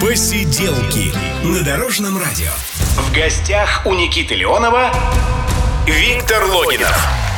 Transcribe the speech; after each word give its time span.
Посиделки 0.00 1.12
на 1.44 1.62
Дорожном 1.62 2.16
радио. 2.16 2.50
В 2.96 3.12
гостях 3.14 3.82
у 3.84 3.92
Никиты 3.92 4.34
Леонова 4.34 4.90
Виктор 5.86 6.42
Логинов. 6.46 7.29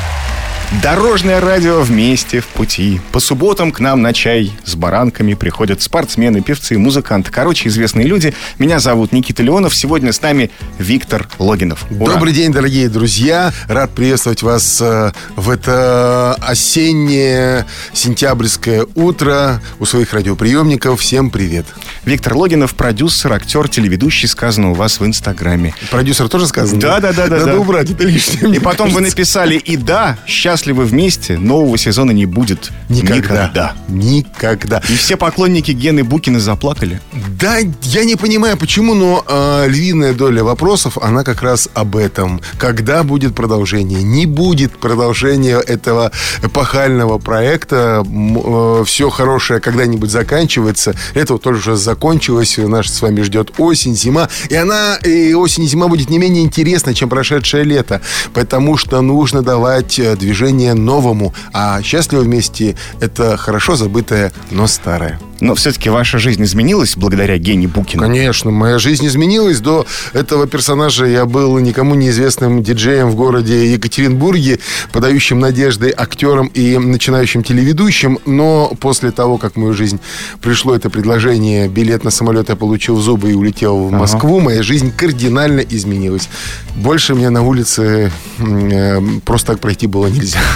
Дорожное 0.80 1.38
радио 1.38 1.82
вместе 1.82 2.40
в 2.40 2.46
пути. 2.46 3.00
По 3.12 3.20
субботам 3.20 3.72
к 3.72 3.78
нам 3.78 4.00
на 4.00 4.14
чай 4.14 4.52
с 4.64 4.74
баранками 4.74 5.34
приходят 5.34 5.82
спортсмены, 5.82 6.40
певцы, 6.40 6.78
музыканты. 6.78 7.30
Короче, 7.30 7.68
известные 7.68 8.06
люди. 8.06 8.34
Меня 8.58 8.80
зовут 8.80 9.12
Никита 9.12 9.42
Леонов. 9.42 9.76
Сегодня 9.76 10.12
с 10.12 10.22
нами 10.22 10.50
Виктор 10.78 11.28
Логинов. 11.38 11.84
Ура. 11.90 12.14
Добрый 12.14 12.32
день, 12.32 12.52
дорогие 12.52 12.88
друзья. 12.88 13.52
Рад 13.68 13.90
приветствовать 13.90 14.42
вас 14.42 14.80
э, 14.80 15.12
в 15.36 15.50
это 15.50 16.36
осеннее 16.40 17.66
сентябрьское 17.92 18.86
утро 18.94 19.60
у 19.78 19.84
своих 19.84 20.14
радиоприемников. 20.14 21.00
Всем 21.00 21.28
привет. 21.28 21.66
Виктор 22.06 22.34
Логинов, 22.34 22.74
продюсер, 22.74 23.32
актер, 23.34 23.68
телеведущий, 23.68 24.26
сказано 24.26 24.70
у 24.70 24.74
вас 24.74 25.00
в 25.00 25.06
Инстаграме. 25.06 25.74
Продюсер 25.90 26.28
тоже 26.30 26.46
сказано? 26.46 26.80
Да, 26.80 26.98
да, 26.98 27.12
да. 27.12 27.28
да 27.28 27.36
Надо 27.36 27.52
да. 27.52 27.58
убрать, 27.58 27.90
это 27.90 28.04
лишнее. 28.04 28.56
И 28.56 28.58
потом 28.58 28.86
кажется. 28.86 28.94
вы 28.94 29.00
написали 29.02 29.56
«И 29.56 29.76
да, 29.76 30.18
счастливы 30.62 30.84
вместе, 30.84 31.38
нового 31.38 31.76
сезона 31.76 32.12
не 32.12 32.26
будет». 32.26 32.70
Никогда. 32.88 33.16
Никогда. 33.16 33.72
Никогда. 33.88 34.82
И 34.88 34.94
все 34.94 35.16
поклонники 35.16 35.72
Гены 35.72 36.04
Букина 36.04 36.38
заплакали? 36.38 37.00
Да, 37.40 37.58
я 37.82 38.04
не 38.04 38.16
понимаю, 38.16 38.56
почему, 38.56 38.94
но 38.94 39.24
э, 39.26 39.66
львиная 39.68 40.12
доля 40.12 40.44
вопросов, 40.44 40.98
она 40.98 41.24
как 41.24 41.42
раз 41.42 41.68
об 41.74 41.96
этом. 41.96 42.40
Когда 42.58 43.02
будет 43.02 43.34
продолжение? 43.34 44.02
Не 44.02 44.26
будет 44.26 44.78
продолжения 44.78 45.58
этого 45.58 46.12
эпохального 46.42 47.18
проекта. 47.18 48.04
Э, 48.04 48.84
все 48.86 49.10
хорошее 49.10 49.60
когда-нибудь 49.60 50.10
заканчивается. 50.10 50.94
Это 51.14 51.32
вот 51.32 51.42
тоже 51.42 51.58
уже 51.58 51.76
закончилась, 51.76 52.56
нас 52.58 52.86
с 52.86 53.02
вами 53.02 53.22
ждет 53.22 53.52
осень, 53.58 53.96
зима. 53.96 54.28
И 54.48 54.54
она, 54.54 54.96
и 54.96 55.34
осень 55.34 55.64
и 55.64 55.66
зима 55.66 55.88
будет 55.88 56.10
не 56.10 56.18
менее 56.18 56.44
интересна, 56.44 56.94
чем 56.94 57.08
прошедшее 57.08 57.64
лето. 57.64 58.00
Потому 58.32 58.76
что 58.76 59.00
нужно 59.00 59.42
давать 59.42 59.98
э, 59.98 60.16
движение 60.52 60.74
новому. 60.74 61.32
А 61.52 61.82
счастливы 61.82 62.24
вместе– 62.24 62.76
это 63.00 63.36
хорошо 63.36 63.76
забытое, 63.76 64.32
но 64.50 64.66
старое. 64.66 65.18
Но 65.42 65.56
все-таки 65.56 65.90
ваша 65.90 66.18
жизнь 66.20 66.44
изменилась 66.44 66.96
благодаря 66.96 67.36
Гене 67.36 67.66
Букину? 67.66 68.00
Конечно, 68.00 68.52
моя 68.52 68.78
жизнь 68.78 69.04
изменилась. 69.08 69.58
До 69.58 69.84
этого 70.12 70.46
персонажа 70.46 71.04
я 71.04 71.26
был 71.26 71.58
никому 71.58 71.96
неизвестным 71.96 72.62
диджеем 72.62 73.10
в 73.10 73.16
городе 73.16 73.72
Екатеринбурге, 73.72 74.60
подающим 74.92 75.40
надежды 75.40 75.92
актером 75.96 76.46
и 76.46 76.78
начинающим 76.78 77.42
телеведущим. 77.42 78.20
Но 78.24 78.72
после 78.78 79.10
того, 79.10 79.36
как 79.36 79.54
в 79.54 79.56
мою 79.56 79.74
жизнь 79.74 79.98
пришло 80.40 80.76
это 80.76 80.90
предложение, 80.90 81.68
билет 81.68 82.04
на 82.04 82.12
самолет 82.12 82.48
я 82.48 82.54
получил 82.54 82.94
в 82.94 83.02
зубы 83.02 83.32
и 83.32 83.34
улетел 83.34 83.88
в 83.88 83.90
Москву, 83.90 84.36
ага. 84.36 84.44
моя 84.44 84.62
жизнь 84.62 84.92
кардинально 84.96 85.58
изменилась. 85.58 86.28
Больше 86.76 87.16
мне 87.16 87.30
на 87.30 87.42
улице 87.42 88.12
э, 88.38 89.00
просто 89.24 89.48
так 89.48 89.60
пройти 89.60 89.88
было 89.88 90.06
нельзя. 90.06 90.38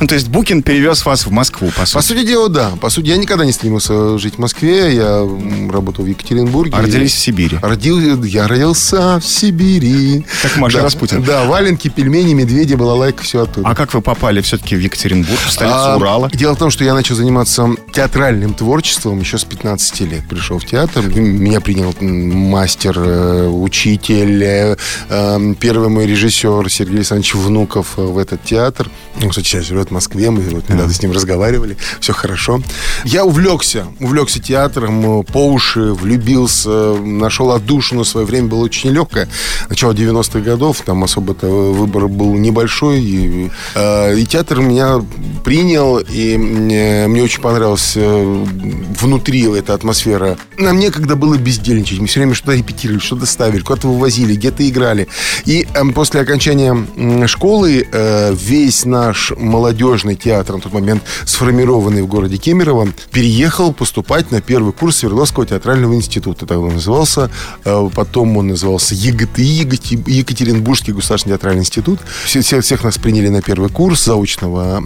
Ну, 0.00 0.06
то 0.06 0.14
есть 0.14 0.28
Букин 0.28 0.62
перевез 0.62 1.04
вас 1.04 1.26
в 1.26 1.30
Москву, 1.30 1.70
по 1.76 1.84
сути? 1.84 1.94
По 1.94 2.02
сути 2.02 2.26
дела, 2.26 2.48
да. 2.48 2.70
По 2.80 2.88
сути, 2.88 3.08
я 3.08 3.16
никогда 3.16 3.44
не 3.44 3.52
стремился 3.52 4.07
жить 4.16 4.36
в 4.36 4.38
Москве, 4.38 4.94
я 4.94 5.28
работал 5.70 6.04
в 6.04 6.08
Екатеринбурге. 6.08 6.74
А 6.74 6.80
родились 6.80 7.12
в 7.12 7.18
Сибири? 7.18 7.58
Родил, 7.60 8.22
я 8.24 8.48
родился 8.48 9.20
в 9.20 9.26
Сибири. 9.26 10.24
Как 10.42 10.56
Маша 10.56 10.78
да, 10.78 10.84
Распутин. 10.84 11.22
Да, 11.22 11.44
валенки, 11.44 11.88
пельмени, 11.88 12.32
медведи, 12.32 12.74
балалайка, 12.74 13.22
все 13.22 13.42
оттуда. 13.42 13.68
А 13.68 13.74
как 13.74 13.92
вы 13.92 14.00
попали 14.00 14.40
все-таки 14.40 14.76
в 14.76 14.80
Екатеринбург, 14.80 15.40
в 15.40 15.50
столицу 15.50 15.76
а, 15.76 15.96
Урала? 15.96 16.30
Дело 16.32 16.54
в 16.54 16.58
том, 16.58 16.70
что 16.70 16.84
я 16.84 16.94
начал 16.94 17.14
заниматься 17.14 17.68
театральным 17.98 18.54
творчеством 18.54 19.18
еще 19.18 19.38
с 19.38 19.44
15 19.44 20.00
лет. 20.02 20.22
Пришел 20.28 20.60
в 20.60 20.64
театр, 20.64 21.04
меня 21.08 21.60
принял 21.60 21.92
мастер, 22.00 22.96
э, 22.96 23.48
учитель, 23.48 24.44
э, 24.44 24.76
эм, 25.08 25.56
первый 25.56 25.88
мой 25.88 26.06
режиссер 26.06 26.70
Сергей 26.70 26.98
Александрович 26.98 27.34
Внуков 27.34 27.98
э, 27.98 28.02
в 28.02 28.16
этот 28.18 28.44
театр. 28.44 28.88
Он, 29.20 29.30
кстати, 29.30 29.48
сейчас 29.48 29.64
живет 29.64 29.88
в 29.88 29.90
Москве, 29.90 30.30
мы 30.30 30.42
вот 30.42 30.68
недавно 30.68 30.92
с 30.92 31.02
ним 31.02 31.10
разговаривали, 31.10 31.76
все 31.98 32.12
хорошо. 32.12 32.62
Я 33.02 33.24
увлекся 33.24 33.88
увлекся 33.98 34.40
театром, 34.40 35.24
по 35.24 35.48
уши 35.48 35.92
влюбился, 35.92 36.94
нашел 36.94 37.50
отдушину. 37.50 38.04
Свое 38.04 38.24
время 38.24 38.46
было 38.46 38.62
очень 38.62 38.90
нелегкое. 38.90 39.28
Начало 39.68 39.90
90-х 39.90 40.38
годов, 40.38 40.82
там 40.86 41.02
особо-то 41.02 41.48
выбор 41.48 42.06
был 42.06 42.34
небольшой. 42.34 43.00
И, 43.00 43.50
и 43.74 44.26
театр 44.26 44.60
меня 44.60 45.04
принял, 45.44 45.98
и 45.98 46.36
мне, 46.36 47.08
очень 47.24 47.42
понравилась 47.42 47.87
э, 47.96 48.44
внутри 49.00 49.42
эта 49.56 49.74
атмосфера. 49.74 50.36
Нам 50.58 50.78
некогда 50.78 51.16
было 51.16 51.36
бездельничать. 51.36 52.00
Мы 52.00 52.06
все 52.06 52.20
время 52.20 52.34
что-то 52.34 52.52
репетировали, 52.52 53.00
что-то 53.00 53.26
ставили, 53.26 53.60
куда-то 53.60 53.88
вывозили, 53.88 54.34
где-то 54.34 54.68
играли. 54.68 55.08
И 55.44 55.66
э, 55.72 55.84
после 55.92 56.20
окончания 56.20 56.76
школы 57.26 57.86
э, 57.90 58.34
весь 58.34 58.84
наш 58.84 59.32
молодежный 59.36 60.16
театр, 60.16 60.56
на 60.56 60.60
тот 60.60 60.72
момент 60.72 61.02
сформированный 61.24 62.02
в 62.02 62.06
городе 62.06 62.36
Кемерово, 62.36 62.88
переехал 63.12 63.72
поступать 63.72 64.30
на 64.30 64.40
первый 64.40 64.72
курс 64.72 64.98
Свердловского 64.98 65.46
театрального 65.46 65.94
института. 65.94 66.46
Так 66.46 66.58
он 66.58 66.74
назывался. 66.74 67.30
Потом 67.64 68.36
он 68.36 68.48
назывался 68.48 68.94
ЕГТИ, 68.94 70.02
Екатеринбургский 70.06 70.92
государственный 70.92 71.36
театральный 71.36 71.60
институт. 71.60 72.00
Всех, 72.24 72.64
всех 72.64 72.84
нас 72.84 72.98
приняли 72.98 73.28
на 73.28 73.42
первый 73.42 73.70
курс 73.70 74.04
заочного 74.04 74.82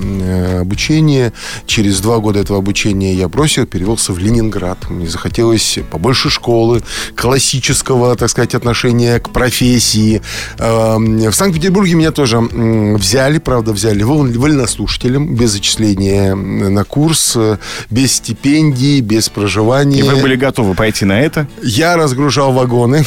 обучения. 0.61 1.33
Через 1.67 2.01
два 2.01 2.19
года 2.19 2.41
этого 2.41 2.59
обучения 2.59 2.92
я 2.93 3.29
бросил, 3.29 3.67
перевелся 3.67 4.13
в 4.13 4.19
Ленинград. 4.19 4.91
Мне 4.91 5.07
захотелось 5.07 5.79
побольше 5.91 6.31
школы, 6.31 6.83
классического, 7.15 8.17
так 8.17 8.31
сказать, 8.31 8.55
отношения 8.55 9.19
к 9.19 9.31
профессии. 9.31 10.23
Эм, 10.59 11.19
в 11.19 11.33
Санкт-Петербурге 11.33 11.95
меня 11.95 12.13
тоже 12.13 12.39
взяли, 12.39 13.39
правда, 13.39 13.73
взяли 13.73 14.03
вольнослушателем, 14.03 15.35
без 15.35 15.51
зачисления 15.51 16.35
на 16.35 16.85
курс, 16.85 17.35
э, 17.37 17.59
без 17.91 18.13
стипендий, 18.13 19.01
без 19.01 19.29
проживания. 19.29 20.01
И 20.01 20.03
вы 20.03 20.17
были 20.17 20.37
готовы 20.37 20.75
пойти 20.75 21.05
на 21.05 21.21
это? 21.21 21.47
Я 21.63 21.97
разгружал 21.97 22.53
вагоны. 22.53 23.05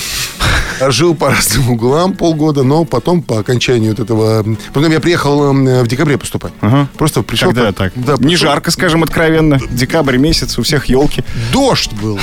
Жил 0.89 1.15
по 1.15 1.29
разным 1.29 1.71
углам 1.71 2.13
полгода, 2.13 2.63
но 2.63 2.85
потом 2.85 3.21
по 3.21 3.39
окончанию 3.39 3.91
вот 3.91 3.99
этого... 3.99 4.45
Потом 4.73 4.91
я 4.91 4.99
приехал 4.99 5.51
эм, 5.51 5.83
в 5.83 5.87
декабре 5.87 6.17
поступать. 6.17 6.53
Ага. 6.61 6.87
Просто 6.97 7.21
пришел... 7.21 7.49
Когда 7.49 7.71
так? 7.71 7.93
Да, 7.95 8.15
Не 8.19 8.35
жарко, 8.35 8.71
скажем 8.71 9.03
откровенно. 9.03 9.59
Декабрь 9.69 10.17
месяц, 10.17 10.57
у 10.57 10.63
всех 10.63 10.85
елки. 10.85 11.23
Дождь 11.51 11.93
был. 11.93 12.19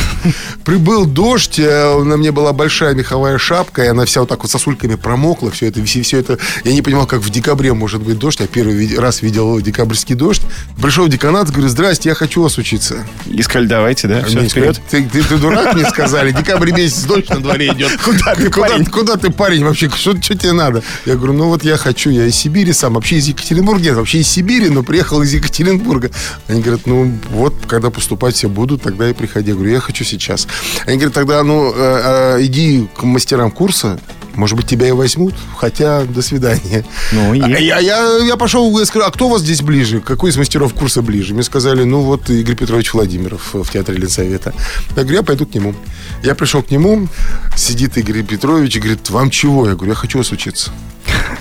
Прибыл 0.64 1.06
дождь, 1.06 1.58
э, 1.58 2.02
на 2.02 2.16
мне 2.16 2.32
была 2.32 2.52
большая 2.52 2.94
меховая 2.94 3.38
шапка, 3.38 3.84
и 3.84 3.86
она 3.88 4.04
вся 4.04 4.20
вот 4.20 4.28
так 4.28 4.42
вот 4.42 4.50
сосульками 4.50 4.94
промокла. 4.94 5.50
Все 5.50 5.66
это, 5.66 5.82
все 5.84 6.18
это... 6.18 6.38
Я 6.64 6.72
не 6.72 6.82
понимал, 6.82 7.06
как 7.06 7.20
в 7.20 7.30
декабре 7.30 7.72
может 7.72 8.02
быть 8.02 8.18
дождь. 8.18 8.40
Я 8.40 8.46
первый 8.46 8.98
раз 8.98 9.22
видел 9.22 9.60
декабрьский 9.60 10.14
дождь. 10.14 10.42
Пришел 10.80 11.06
в 11.06 11.08
деканат, 11.08 11.50
говорю, 11.50 11.68
здрасте, 11.68 12.10
я 12.10 12.14
хочу 12.14 12.42
вас 12.42 12.58
учиться. 12.58 13.04
И 13.26 13.42
сказали, 13.42 13.66
давайте, 13.66 14.08
да? 14.08 14.22
Все, 14.24 14.40
вперед. 14.48 14.80
Ты, 14.90 15.04
ты, 15.04 15.22
ты 15.22 15.38
дурак, 15.38 15.74
мне 15.74 15.84
сказали? 15.86 16.32
Декабрь 16.32 16.72
месяц, 16.72 17.02
дождь 17.04 17.28
на 17.30 17.40
дворе 17.40 17.68
идет. 17.68 17.98
Куда 18.04 18.34
куда? 18.50 18.84
Куда 18.90 19.16
ты, 19.16 19.30
парень, 19.30 19.64
вообще? 19.64 19.88
Что, 19.88 20.20
что 20.20 20.36
тебе 20.36 20.52
надо? 20.52 20.82
Я 21.06 21.16
говорю, 21.16 21.32
ну 21.34 21.48
вот 21.48 21.64
я 21.64 21.76
хочу, 21.76 22.10
я 22.10 22.26
из 22.26 22.36
Сибири 22.36 22.72
сам, 22.72 22.94
вообще 22.94 23.16
из 23.16 23.28
Екатеринбурга. 23.28 23.82
Нет, 23.82 23.96
вообще 23.96 24.18
из 24.18 24.28
Сибири, 24.28 24.68
но 24.68 24.82
приехал 24.82 25.22
из 25.22 25.32
Екатеринбурга. 25.32 26.10
Они 26.48 26.60
говорят, 26.60 26.86
ну 26.86 27.18
вот, 27.30 27.54
когда 27.66 27.90
поступать 27.90 28.34
все 28.34 28.48
будут, 28.48 28.82
тогда 28.82 29.08
и 29.08 29.12
приходи. 29.12 29.50
Я 29.50 29.54
говорю, 29.54 29.72
я 29.72 29.80
хочу 29.80 30.04
сейчас. 30.04 30.46
Они 30.86 30.96
говорят, 30.96 31.14
тогда, 31.14 31.42
ну, 31.42 31.72
э, 31.74 32.36
э, 32.38 32.44
иди 32.44 32.88
к 32.96 33.02
мастерам 33.02 33.50
курса, 33.50 34.00
может 34.36 34.56
быть, 34.56 34.66
тебя 34.66 34.88
и 34.88 34.92
возьмут, 34.92 35.34
хотя 35.58 36.04
до 36.04 36.22
свидания. 36.22 36.84
Ну, 37.12 37.32
а, 37.32 37.48
я, 37.48 37.78
я, 37.78 38.18
я 38.18 38.36
пошел, 38.36 38.78
я 38.78 38.84
сказал, 38.86 39.08
а 39.08 39.12
кто 39.12 39.26
у 39.26 39.30
вас 39.30 39.42
здесь 39.42 39.62
ближе? 39.62 40.00
Какой 40.00 40.30
из 40.30 40.36
мастеров 40.36 40.74
курса 40.74 41.02
ближе? 41.02 41.34
Мне 41.34 41.42
сказали, 41.42 41.84
ну 41.84 42.00
вот 42.00 42.30
Игорь 42.30 42.56
Петрович 42.56 42.92
Владимиров 42.94 43.50
в 43.52 43.70
Театре 43.70 43.98
Ленсовета. 43.98 44.54
Я 44.96 45.02
говорю, 45.02 45.18
я 45.18 45.22
пойду 45.22 45.46
к 45.46 45.54
нему. 45.54 45.74
Я 46.22 46.34
пришел 46.34 46.62
к 46.62 46.70
нему, 46.70 47.08
сидит 47.56 47.96
Игорь 47.98 48.22
Петрович 48.22 48.76
и 48.76 48.80
говорит, 48.80 49.10
вам 49.10 49.30
чего? 49.30 49.68
Я 49.68 49.74
говорю, 49.74 49.92
я 49.92 49.96
хочу 49.96 50.18
вас 50.18 50.32
учиться. 50.32 50.70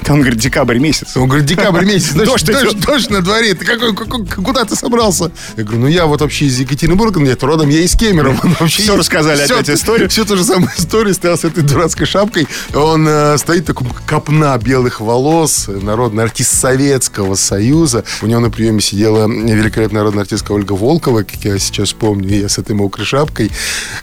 Он 0.09 0.19
говорит, 0.19 0.39
декабрь 0.39 0.77
месяц. 0.79 1.15
Он 1.15 1.27
говорит, 1.27 1.45
декабрь 1.45 1.85
месяц. 1.85 2.13
Дождь, 2.13 2.45
дождь, 2.45 2.79
дождь 2.79 3.09
на 3.09 3.21
дворе. 3.21 3.53
Ты 3.53 3.65
какой, 3.65 3.95
какой, 3.95 4.25
куда 4.25 4.65
ты 4.65 4.75
собрался? 4.75 5.31
Я 5.57 5.63
говорю, 5.63 5.81
ну 5.81 5.87
я 5.87 6.05
вот 6.05 6.21
вообще 6.21 6.45
из 6.45 6.59
Екатеринбурга, 6.59 7.19
нет, 7.19 7.41
родом 7.43 7.69
я 7.69 7.81
из 7.81 7.95
Кемерово. 7.95 8.39
Вообще 8.59 8.83
все 8.83 8.97
рассказали 8.97 9.43
все, 9.43 9.55
опять 9.55 9.69
историю. 9.69 10.09
Все 10.09 10.25
ту 10.25 10.37
же 10.37 10.43
самую 10.43 10.71
историю, 10.77 11.13
стоял 11.13 11.37
с 11.37 11.43
этой 11.43 11.63
дурацкой 11.63 12.07
шапкой. 12.07 12.47
Он 12.73 13.07
э, 13.07 13.37
стоит 13.37 13.65
такой 13.65 13.87
копна 14.05 14.57
белых 14.57 15.01
волос, 15.01 15.67
народный 15.67 16.23
артист 16.23 16.59
Советского 16.59 17.35
Союза. 17.35 18.03
У 18.21 18.27
него 18.27 18.39
на 18.39 18.49
приеме 18.49 18.81
сидела 18.81 19.27
великолепная 19.27 20.01
народная 20.01 20.23
артистка 20.23 20.51
Ольга 20.51 20.73
Волкова, 20.73 21.23
как 21.23 21.43
я 21.43 21.59
сейчас 21.59 21.93
помню, 21.93 22.29
я 22.39 22.49
с 22.49 22.57
этой 22.57 22.75
мокрой 22.75 23.05
шапкой. 23.05 23.51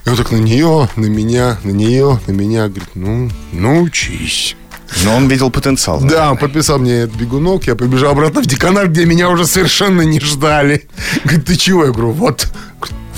И 0.04 0.08
он 0.08 0.16
так 0.16 0.30
на 0.30 0.36
нее, 0.36 0.88
на 0.96 1.06
меня, 1.06 1.58
на 1.64 1.70
нее, 1.70 2.20
на 2.26 2.32
меня, 2.32 2.68
говорит, 2.68 2.90
ну, 2.94 3.30
ну 3.52 3.82
учись. 3.82 4.56
Но 5.04 5.16
он 5.16 5.28
видел 5.28 5.50
потенциал. 5.50 6.00
Да, 6.00 6.30
он 6.30 6.38
подписал 6.38 6.78
мне 6.78 7.00
этот 7.00 7.16
бегунок. 7.16 7.66
Я 7.66 7.76
побежал 7.76 8.12
обратно 8.12 8.42
в 8.42 8.46
деканат, 8.46 8.88
где 8.88 9.04
меня 9.04 9.28
уже 9.28 9.46
совершенно 9.46 10.02
не 10.02 10.18
ждали. 10.20 10.88
Говорит, 11.24 11.44
ты 11.46 11.56
чего? 11.56 11.84
Я 11.84 11.92
говорю, 11.92 12.12
вот, 12.12 12.48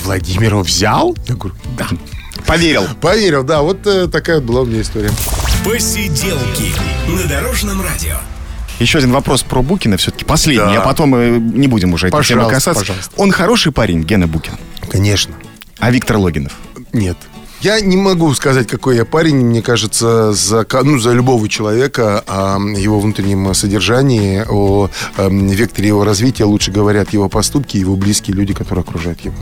Владимиров 0.05 0.67
взял? 0.67 1.17
Я 1.29 1.35
говорю, 1.37 1.55
да. 1.79 1.89
Поверил. 2.47 2.85
Поверил, 3.01 3.45
да. 3.45 3.63
Вот 3.63 3.87
э, 3.87 4.09
такая 4.09 4.41
была 4.41 4.63
у 4.63 4.67
меня 4.67 4.81
история. 4.83 5.11
Посиделки 5.65 6.73
на 7.09 7.29
Дорожном 7.29 7.81
радио. 7.83 8.17
Еще 8.81 8.99
один 8.99 9.13
вопрос 9.13 9.43
про 9.43 9.63
Букина 9.63 9.97
все-таки 9.99 10.25
последний, 10.25 10.75
Да. 10.75 10.81
а 10.83 10.85
потом 10.85 11.11
мы 11.11 11.39
не 11.39 11.69
будем 11.69 11.93
уже 11.93 12.09
этой 12.09 12.25
темы 12.25 12.49
касаться. 12.49 12.81
пожалуйста. 12.81 13.13
Он 13.17 13.31
хороший 13.31 13.73
парень, 13.73 14.03
Гена 14.03 14.27
Букин. 14.27 14.55
Конечно. 14.91 15.35
А 15.79 15.91
Виктор 15.91 16.17
Логинов? 16.17 16.53
Нет. 16.93 17.17
Я 17.61 17.79
не 17.83 17.99
могу 17.99 18.33
сказать, 18.33 18.67
какой 18.67 18.97
я 18.97 19.05
парень. 19.05 19.37
Мне 19.37 19.61
кажется, 19.61 20.33
за, 20.33 20.67
ну, 20.83 20.99
за 20.99 21.13
любого 21.13 21.47
человека 21.47 22.25
о 22.27 22.59
его 22.59 23.01
внутреннем 23.01 23.53
содержании, 23.53 24.43
о 24.49 24.89
эм, 25.19 25.47
векторе 25.49 25.89
его 25.89 26.05
развития 26.05 26.45
лучше 26.45 26.71
говорят 26.71 27.13
его 27.13 27.29
поступки, 27.29 27.77
его 27.77 27.97
близкие 27.97 28.35
люди, 28.35 28.55
которые 28.55 28.81
окружают 28.81 29.21
его. 29.21 29.35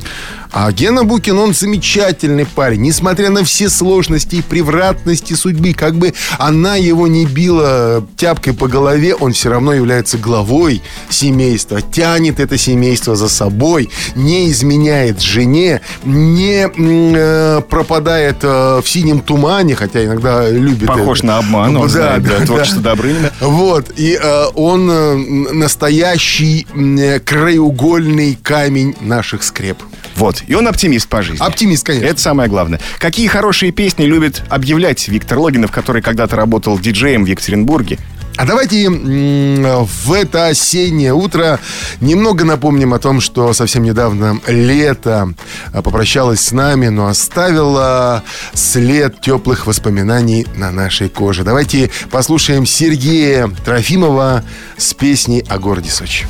А 0.50 0.73
Гена 0.73 1.05
Букин, 1.05 1.38
он 1.38 1.55
замечательный 1.55 2.44
парень. 2.44 2.81
Несмотря 2.81 3.31
на 3.31 3.44
все 3.44 3.69
сложности 3.69 4.37
и 4.37 4.43
превратности 4.43 5.35
судьбы, 5.35 5.73
как 5.73 5.94
бы 5.94 6.12
она 6.38 6.75
его 6.75 7.06
не 7.06 7.25
била 7.25 8.05
тяпкой 8.17 8.53
по 8.53 8.67
голове, 8.67 9.15
он 9.15 9.32
все 9.32 9.50
равно 9.50 9.73
является 9.73 10.19
главой 10.19 10.82
семейства, 11.09 11.82
тянет 11.82 12.41
это 12.41 12.59
семейство 12.59 13.15
за 13.15 13.29
собой, 13.29 13.91
не 14.17 14.50
изменяет 14.50 15.20
жене, 15.20 15.82
не 16.05 16.67
э, 16.67 17.61
пропадает 17.69 18.07
э, 18.10 18.81
в 18.82 18.88
синем 18.88 19.20
тумане, 19.20 19.75
хотя 19.75 20.05
иногда 20.05 20.49
любит 20.49 20.87
Похож 20.87 21.19
это. 21.19 21.26
на 21.28 21.38
обман, 21.38 21.76
он 21.76 21.88
знает, 21.88 22.22
да, 22.22 22.44
творчество 22.44 22.82
Добрынина. 22.82 23.32
Вот, 23.40 23.93
и 23.96 24.19
э, 24.20 24.44
он 24.55 24.90
э, 24.90 25.14
настоящий 25.52 26.66
э, 26.75 27.20
краеугольный 27.20 28.38
камень 28.43 28.94
наших 29.00 29.43
скреп. 29.43 29.78
Вот, 30.16 30.43
и 30.46 30.55
он 30.55 30.66
оптимист 30.66 31.08
по 31.08 31.22
жизни. 31.22 31.44
Оптимист, 31.44 31.87
конечно. 31.87 32.06
Это 32.06 32.20
самое 32.20 32.49
главное. 32.49 32.81
Какие 32.99 33.28
хорошие 33.28 33.72
песни 33.72 34.05
любит 34.05 34.43
объявлять 34.49 35.06
Виктор 35.08 35.38
Логинов, 35.38 35.70
который 35.70 36.02
когда-то 36.02 36.37
работал 36.37 36.78
диджеем 36.78 37.25
в 37.25 37.28
Екатеринбурге? 37.28 37.99
А 38.38 38.44
давайте 38.44 38.88
в 38.88 40.12
это 40.12 40.46
осеннее 40.46 41.12
утро 41.12 41.58
немного 42.00 42.44
напомним 42.44 42.94
о 42.94 43.00
том, 43.00 43.20
что 43.20 43.52
совсем 43.52 43.82
недавно 43.82 44.40
лето 44.46 45.35
а, 45.73 45.82
попрощалось 45.82 46.40
с 46.40 46.52
нами, 46.52 46.87
но 46.87 47.08
оставило 47.08 48.23
след 48.55 49.20
теплых 49.20 49.67
воспоминаний 49.67 50.46
на 50.55 50.70
нашей 50.70 51.08
коже. 51.08 51.43
Давайте 51.43 51.90
послушаем 52.12 52.64
Сергея 52.64 53.50
Трофимова 53.64 54.44
с 54.76 54.94
песней 54.94 55.44
о 55.49 55.58
городе 55.58 55.91
Сочи. 55.91 56.25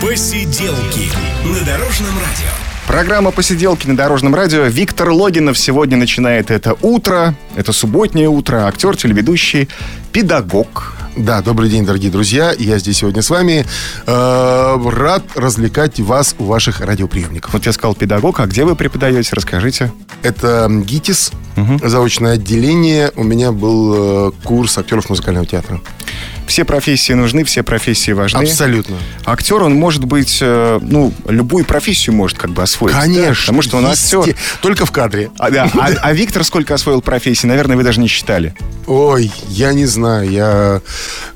Посиделки 0.00 1.10
на 1.44 1.66
Дорожном 1.66 2.14
радио. 2.16 2.50
Программа 2.86 3.32
«Посиделки 3.32 3.88
на 3.88 3.96
Дорожном 3.96 4.36
радио». 4.36 4.66
Виктор 4.66 5.10
Логинов 5.10 5.58
сегодня 5.58 5.96
начинает 5.96 6.52
это 6.52 6.76
утро. 6.80 7.34
Это 7.56 7.72
субботнее 7.72 8.28
утро. 8.28 8.68
Актер, 8.68 8.96
телеведущий, 8.96 9.68
педагог. 10.12 10.99
Да, 11.16 11.42
добрый 11.42 11.68
день, 11.68 11.84
дорогие 11.84 12.10
друзья. 12.10 12.54
Я 12.56 12.78
здесь 12.78 12.98
сегодня 12.98 13.20
с 13.20 13.30
вами. 13.30 13.66
Э, 14.06 14.78
рад 14.90 15.24
развлекать 15.34 15.98
вас 15.98 16.36
у 16.38 16.44
ваших 16.44 16.80
радиоприемников. 16.80 17.52
Вот 17.52 17.66
я 17.66 17.72
сказал 17.72 17.94
педагог, 17.94 18.38
а 18.38 18.46
где 18.46 18.64
вы 18.64 18.76
преподаете? 18.76 19.30
Расскажите. 19.32 19.92
Это 20.22 20.68
ГИТИС, 20.70 21.32
заочное 21.82 22.34
отделение. 22.34 23.10
У 23.16 23.24
меня 23.24 23.50
был 23.50 24.28
э, 24.28 24.32
курс 24.44 24.78
актеров 24.78 25.10
музыкального 25.10 25.46
театра. 25.46 25.80
Все 26.50 26.64
профессии 26.64 27.12
нужны, 27.12 27.44
все 27.44 27.62
профессии 27.62 28.10
важны. 28.10 28.38
Абсолютно. 28.42 28.96
Актер, 29.24 29.62
он 29.62 29.74
может 29.74 30.04
быть, 30.04 30.38
э, 30.40 30.80
ну, 30.82 31.12
любую 31.28 31.64
профессию 31.64 32.12
может 32.16 32.38
как 32.38 32.50
бы 32.50 32.60
освоить. 32.60 32.92
да? 32.92 33.02
Конечно. 33.02 33.42
Потому 33.42 33.62
что 33.62 33.76
он 33.76 33.86
актер. 33.86 34.18
есте- 34.18 34.36
Только 34.60 34.84
в 34.84 34.90
кадре. 34.90 35.30
А, 35.38 35.48
да, 35.52 35.70
а- 35.78 35.90
а 36.02 36.12
Виктор 36.12 36.42
сколько 36.42 36.74
освоил 36.74 37.02
профессий, 37.02 37.46
наверное, 37.46 37.76
вы 37.76 37.84
даже 37.84 38.00
не 38.00 38.08
считали. 38.08 38.52
Ой, 38.88 39.30
я 39.46 39.72
не 39.72 39.86
знаю, 39.86 40.28
я... 40.28 40.80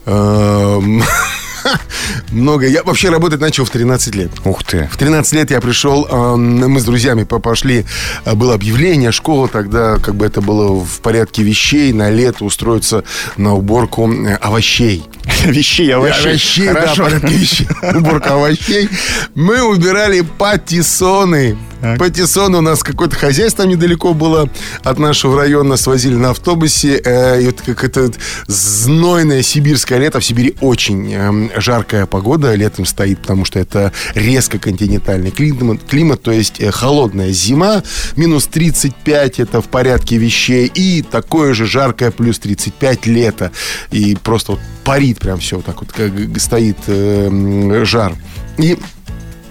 эм, 0.06 1.04
Много. 2.30 2.66
Я 2.66 2.82
вообще 2.82 3.10
работать 3.10 3.40
начал 3.40 3.64
в 3.64 3.70
13 3.70 4.14
лет. 4.14 4.30
Ух 4.44 4.62
ты. 4.64 4.88
В 4.92 4.96
13 4.96 5.32
лет 5.34 5.50
я 5.50 5.60
пришел, 5.60 6.06
эм, 6.10 6.56
мы 6.70 6.80
с 6.80 6.84
друзьями 6.84 7.24
по- 7.24 7.38
пошли, 7.38 7.84
э, 8.24 8.34
было 8.34 8.54
объявление, 8.54 9.12
школа, 9.12 9.48
тогда 9.48 9.96
как 9.96 10.14
бы 10.14 10.26
это 10.26 10.40
было 10.40 10.84
в 10.84 11.00
порядке 11.00 11.42
вещей, 11.42 11.92
на 11.92 12.10
лето 12.10 12.44
устроиться 12.44 13.04
на 13.36 13.54
уборку 13.54 14.10
э, 14.12 14.34
овощей. 14.36 15.04
Вещей, 15.44 15.94
овощей. 15.94 16.30
Овощей, 16.30 16.68
да, 16.68 16.94
порядке 16.96 17.34
вещей. 17.34 17.68
Уборка 17.94 18.34
овощей. 18.34 18.88
Мы 19.34 19.62
убирали 19.62 20.20
патиссоны. 20.20 21.56
Патиссоны 21.98 22.58
у 22.58 22.60
нас 22.60 22.82
какое-то 22.82 23.16
хозяйство 23.16 23.64
недалеко 23.64 24.14
было 24.14 24.48
от 24.82 24.98
нашего 24.98 25.36
района. 25.38 25.76
Свозили 25.76 26.14
на 26.14 26.30
автобусе. 26.30 27.00
Э, 27.04 27.40
И 27.42 27.46
вот 27.46 27.60
как 27.60 27.84
это 27.84 28.10
знойное 28.46 29.42
сибирское 29.42 29.98
лето. 29.98 30.20
В 30.20 30.24
Сибири 30.24 30.56
очень 30.60 31.12
эм, 31.12 31.50
жаркая 31.56 32.06
погода 32.06 32.54
летом 32.54 32.86
стоит, 32.86 33.20
потому 33.20 33.44
что 33.44 33.58
это 33.58 33.92
резко 34.14 34.58
континентальный 34.58 35.30
климат, 35.30 35.80
климат 35.88 36.22
то 36.22 36.32
есть 36.32 36.60
э, 36.60 36.70
холодная 36.70 37.30
зима, 37.30 37.82
минус 38.16 38.46
35 38.46 39.40
это 39.40 39.60
в 39.60 39.68
порядке 39.68 40.16
вещей, 40.16 40.70
и 40.74 41.02
такое 41.02 41.54
же 41.54 41.66
жаркое 41.66 42.10
плюс 42.10 42.38
35 42.38 43.06
лето. 43.06 43.50
И 43.90 44.16
просто 44.16 44.52
вот 44.52 44.60
парит 44.84 45.18
прям 45.18 45.38
все 45.38 45.56
вот 45.56 45.64
так 45.64 45.80
вот, 45.80 45.92
как 45.92 46.12
стоит 46.40 46.78
э, 46.86 47.82
жар. 47.84 48.14
И 48.58 48.78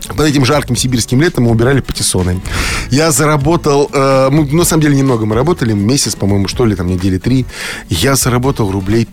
под 0.07 0.21
этим 0.21 0.45
жарким 0.45 0.75
сибирским 0.75 1.21
летом 1.21 1.45
мы 1.45 1.51
убирали 1.51 1.79
патиссоны. 1.79 2.41
Я 2.89 3.11
заработал, 3.11 3.89
э, 3.91 4.29
мы, 4.31 4.45
на 4.45 4.65
самом 4.65 4.81
деле 4.81 4.95
немного 4.95 5.25
мы 5.25 5.35
работали, 5.35 5.73
месяц, 5.73 6.15
по-моему, 6.15 6.47
что 6.47 6.65
ли, 6.65 6.75
там 6.75 6.87
недели 6.87 7.17
три. 7.17 7.45
Я 7.89 8.15
заработал 8.15 8.71
рублей 8.71 9.05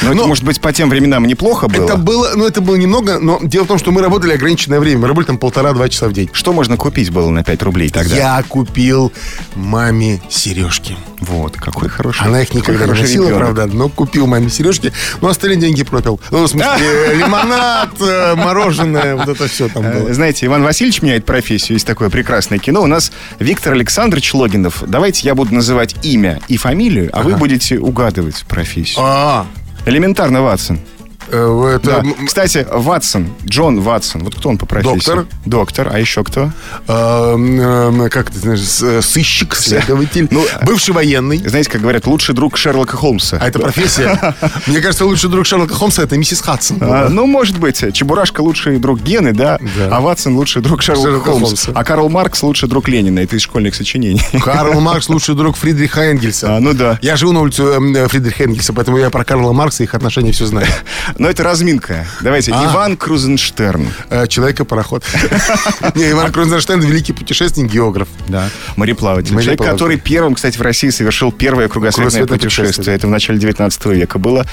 5. 0.00 0.02
Ну, 0.02 0.08
это, 0.10 0.16
Но- 0.16 0.26
может 0.26 0.44
быть, 0.44 0.60
по 0.60 0.72
тем 0.72 0.88
временам 0.88 1.24
неплохо 1.26 1.68
было. 1.68 1.84
Это 1.84 1.96
было, 1.96 2.30
ну, 2.34 2.46
это 2.46 2.60
было 2.60 2.76
немного, 2.76 3.18
но 3.18 3.38
дело 3.42 3.64
в 3.64 3.68
том, 3.68 3.78
что 3.78 3.90
мы 3.92 4.02
работали 4.02 4.32
ограниченное 4.32 4.80
время. 4.80 5.00
Мы 5.00 5.08
работали 5.08 5.26
там 5.28 5.38
полтора-два 5.38 5.88
часа 5.88 6.08
в 6.08 6.12
день. 6.12 6.30
Что 6.32 6.52
можно 6.52 6.76
купить 6.76 7.10
было 7.10 7.30
на 7.30 7.44
5 7.44 7.62
рублей 7.62 7.88
тогда? 7.90 8.14
Я 8.16 8.42
купил 8.48 9.12
маме 9.54 10.20
сережки. 10.28 10.96
Вот, 11.20 11.56
какой 11.56 11.88
хороший. 11.88 12.26
Она 12.26 12.42
их 12.42 12.52
никогда 12.54 12.84
не 12.86 12.90
носила, 12.92 13.28
ребенок. 13.28 13.38
правда, 13.54 13.66
но 13.66 13.88
купил 13.88 14.26
маме 14.26 14.50
сережки. 14.50 14.92
Ну, 15.20 15.28
остальные 15.28 15.58
деньги 15.60 15.82
пропил. 15.82 16.20
Ну, 16.30 16.42
в 16.44 16.48
смысле, 16.48 17.14
лимонад, 17.14 17.90
э, 18.00 18.34
мороженое, 18.34 19.16
вот 19.16 19.28
это 19.28 19.48
все 19.48 19.68
там 19.68 19.84
Э, 19.86 20.00
было. 20.00 20.12
Знаете, 20.14 20.46
Иван 20.46 20.62
Васильевич 20.62 21.00
меняет 21.02 21.24
профессию. 21.24 21.76
Есть 21.76 21.86
такое 21.86 22.10
прекрасное 22.10 22.58
кино. 22.58 22.82
У 22.82 22.86
нас 22.86 23.10
Виктор 23.38 23.72
Александрович 23.72 24.34
Логинов. 24.34 24.82
Давайте 24.86 25.26
я 25.26 25.34
буду 25.34 25.54
называть 25.54 25.94
имя 26.02 26.40
и 26.48 26.56
фамилию, 26.56 27.08
а 27.12 27.22
вы 27.22 27.36
будете 27.36 27.78
угадывать 27.78 28.44
профессию. 28.48 28.98
А, 29.00 29.46
Элементарно, 29.86 30.40
Ватсон. 30.42 30.78
Э, 31.28 31.76
это... 31.76 32.02
Да. 32.02 32.24
Кстати, 32.26 32.66
Ватсон, 32.70 33.28
Джон 33.46 33.80
Ватсон. 33.80 34.24
Вот 34.24 34.34
кто 34.34 34.48
он 34.48 34.58
по 34.58 34.66
профессии? 34.66 34.94
Доктор. 34.94 35.26
Доктор. 35.44 35.90
А 35.92 35.98
еще 35.98 36.24
кто? 36.24 36.50
Эм, 36.88 38.08
как 38.10 38.30
ты 38.30 38.38
знаешь, 38.38 38.60
э, 38.82 39.00
сыщик, 39.02 39.54
следователь, 39.54 40.28
Ну, 40.30 40.44
бывший 40.62 40.94
военный. 40.94 41.38
Знаете, 41.38 41.70
как 41.70 41.80
говорят, 41.80 42.06
лучший 42.06 42.34
друг 42.34 42.56
Шерлока 42.56 42.96
Холмса. 42.96 43.38
А 43.40 43.48
это 43.48 43.58
профессия. 43.58 44.34
Мне 44.66 44.80
кажется, 44.80 45.04
лучший 45.04 45.30
друг 45.30 45.46
Шерлока 45.46 45.74
Холмса 45.74 46.02
это 46.02 46.16
миссис 46.16 46.40
Хадсон. 46.40 46.78
А, 46.80 47.08
ну, 47.08 47.26
может 47.26 47.58
быть. 47.58 47.84
Чебурашка 47.94 48.40
лучший 48.40 48.78
друг 48.78 49.00
Гены, 49.00 49.32
да? 49.32 49.58
А 49.90 50.00
Ватсон 50.00 50.36
лучший 50.36 50.62
друг 50.62 50.82
Шерлока, 50.82 51.20
Холмса. 51.20 51.72
А 51.74 51.84
Карл 51.84 52.08
Маркс 52.08 52.42
лучший 52.42 52.68
друг 52.68 52.88
Ленина. 52.88 53.20
Это 53.20 53.36
из 53.36 53.42
школьных 53.42 53.74
сочинений. 53.74 54.22
Карл 54.44 54.80
Маркс 54.80 55.08
лучший 55.08 55.34
друг 55.34 55.56
Фридриха 55.56 56.02
Энгельса. 56.02 56.56
А, 56.56 56.60
ну 56.60 56.74
да. 56.74 56.98
Я 57.02 57.16
живу 57.16 57.32
на 57.32 57.40
улице 57.40 57.62
эм, 57.62 58.08
Фридриха 58.08 58.44
Энгельса, 58.44 58.72
поэтому 58.72 58.98
я 58.98 59.10
про 59.10 59.24
Карла 59.24 59.52
Маркса 59.52 59.82
и 59.82 59.86
их 59.86 59.94
отношения 59.94 60.32
все 60.32 60.46
знаю. 60.46 60.66
Но 61.18 61.28
это 61.28 61.42
разминка. 61.44 62.06
Давайте. 62.22 62.52
А. 62.52 62.64
Иван 62.72 62.96
Крузенштерн. 62.96 63.86
Э, 64.10 64.26
Человека-пароход. 64.26 65.04
Не, 65.94 66.10
Иван 66.10 66.32
Крузенштерн 66.32 66.80
великий 66.80 67.12
путешественник, 67.12 67.70
географ. 67.72 68.08
Да. 68.28 68.48
Мореплаватель. 68.76 69.30
Человек, 69.30 69.62
который 69.62 69.96
первым, 69.96 70.34
кстати, 70.34 70.56
в 70.58 70.62
России 70.62 70.90
совершил 70.90 71.30
первое 71.30 71.68
кругосветное 71.68 72.26
путешествие. 72.26 72.96
Это 72.96 73.06
в 73.06 73.10
начале 73.10 73.38
19 73.38 73.86
века 73.86 74.18
было. 74.18 74.44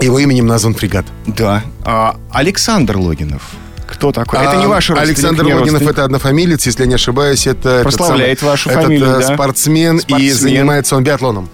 Его 0.00 0.18
именем 0.18 0.46
назван 0.46 0.74
фрегат. 0.74 1.06
Да. 1.26 1.62
А 1.84 2.16
Александр 2.32 2.96
Логинов. 2.96 3.42
Кто 3.86 4.10
такой? 4.10 4.40
Это 4.40 4.56
не 4.56 4.64
А, 4.64 4.68
ваш 4.68 4.90
родственник, 4.90 5.16
Александр 5.16 5.44
Логинов 5.44 5.62
родственник. 5.70 5.90
это 5.92 6.04
однофамилец, 6.04 6.66
если 6.66 6.82
я 6.82 6.88
не 6.88 6.94
ошибаюсь. 6.96 7.46
Это 7.46 7.68
этот 7.68 7.82
Прославляет 7.84 8.40
самый- 8.40 8.50
вашу 8.50 8.68
этот, 8.70 8.82
фамилию, 8.82 9.08
э, 9.10 9.20
да. 9.20 9.34
спортсмен, 9.34 9.96
и 9.98 10.00
Спортсмен. 10.00 10.34
занимается 10.34 10.96
он 10.96 11.04
биатлоном. 11.04 11.48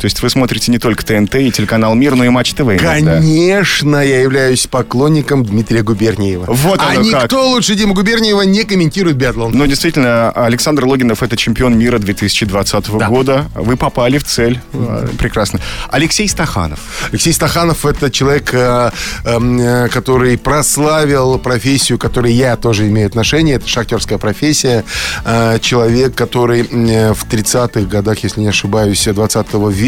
То 0.00 0.04
есть 0.04 0.20
вы 0.22 0.30
смотрите 0.30 0.70
не 0.70 0.78
только 0.78 1.04
ТНТ 1.04 1.34
и 1.36 1.50
телеканал 1.50 1.94
«Мир», 1.94 2.14
но 2.14 2.24
и 2.24 2.28
Матч 2.28 2.52
ТВ 2.54 2.60
иногда. 2.60 2.80
Конечно, 3.16 3.96
я 4.04 4.20
являюсь 4.20 4.66
поклонником 4.66 5.44
Дмитрия 5.44 5.82
Губерниева. 5.82 6.44
Вот 6.48 6.80
а 6.80 6.90
оно 6.90 7.02
никто 7.02 7.20
как. 7.20 7.32
лучше 7.32 7.74
Дима 7.74 7.94
Губерниева 7.94 8.42
не 8.42 8.64
комментирует 8.64 9.16
биатлон. 9.16 9.52
Но 9.52 9.66
действительно, 9.66 10.30
Александр 10.30 10.84
Логинов 10.84 11.22
это 11.22 11.36
чемпион 11.36 11.78
мира 11.78 11.98
2020 11.98 12.98
Да. 12.98 13.08
года. 13.08 13.46
Вы 13.54 13.76
попали 13.76 14.18
в 14.18 14.24
цель. 14.24 14.60
А, 14.74 15.06
Прекрасно. 15.18 15.60
Алексей 15.90 16.28
Стаханов. 16.28 16.80
Алексей 17.10 17.32
Стаханов 17.32 17.84
это 17.86 18.10
человек, 18.10 18.50
э, 18.52 18.90
э, 19.24 19.88
который 19.88 20.36
прославил 20.38 21.38
профессию, 21.38 21.98
к 21.98 22.02
которой 22.02 22.32
я 22.32 22.56
тоже 22.56 22.86
имею 22.88 23.06
отношение. 23.06 23.56
Это 23.56 23.68
шахтерская 23.68 24.18
профессия. 24.18 24.84
Э, 25.24 25.58
Человек, 25.60 26.14
который 26.14 26.62
в 26.64 27.26
30-х 27.28 27.86
годах, 27.88 28.18
если 28.22 28.40
не 28.40 28.48
ошибаюсь, 28.48 29.04
20 29.04 29.52
века 29.70 29.85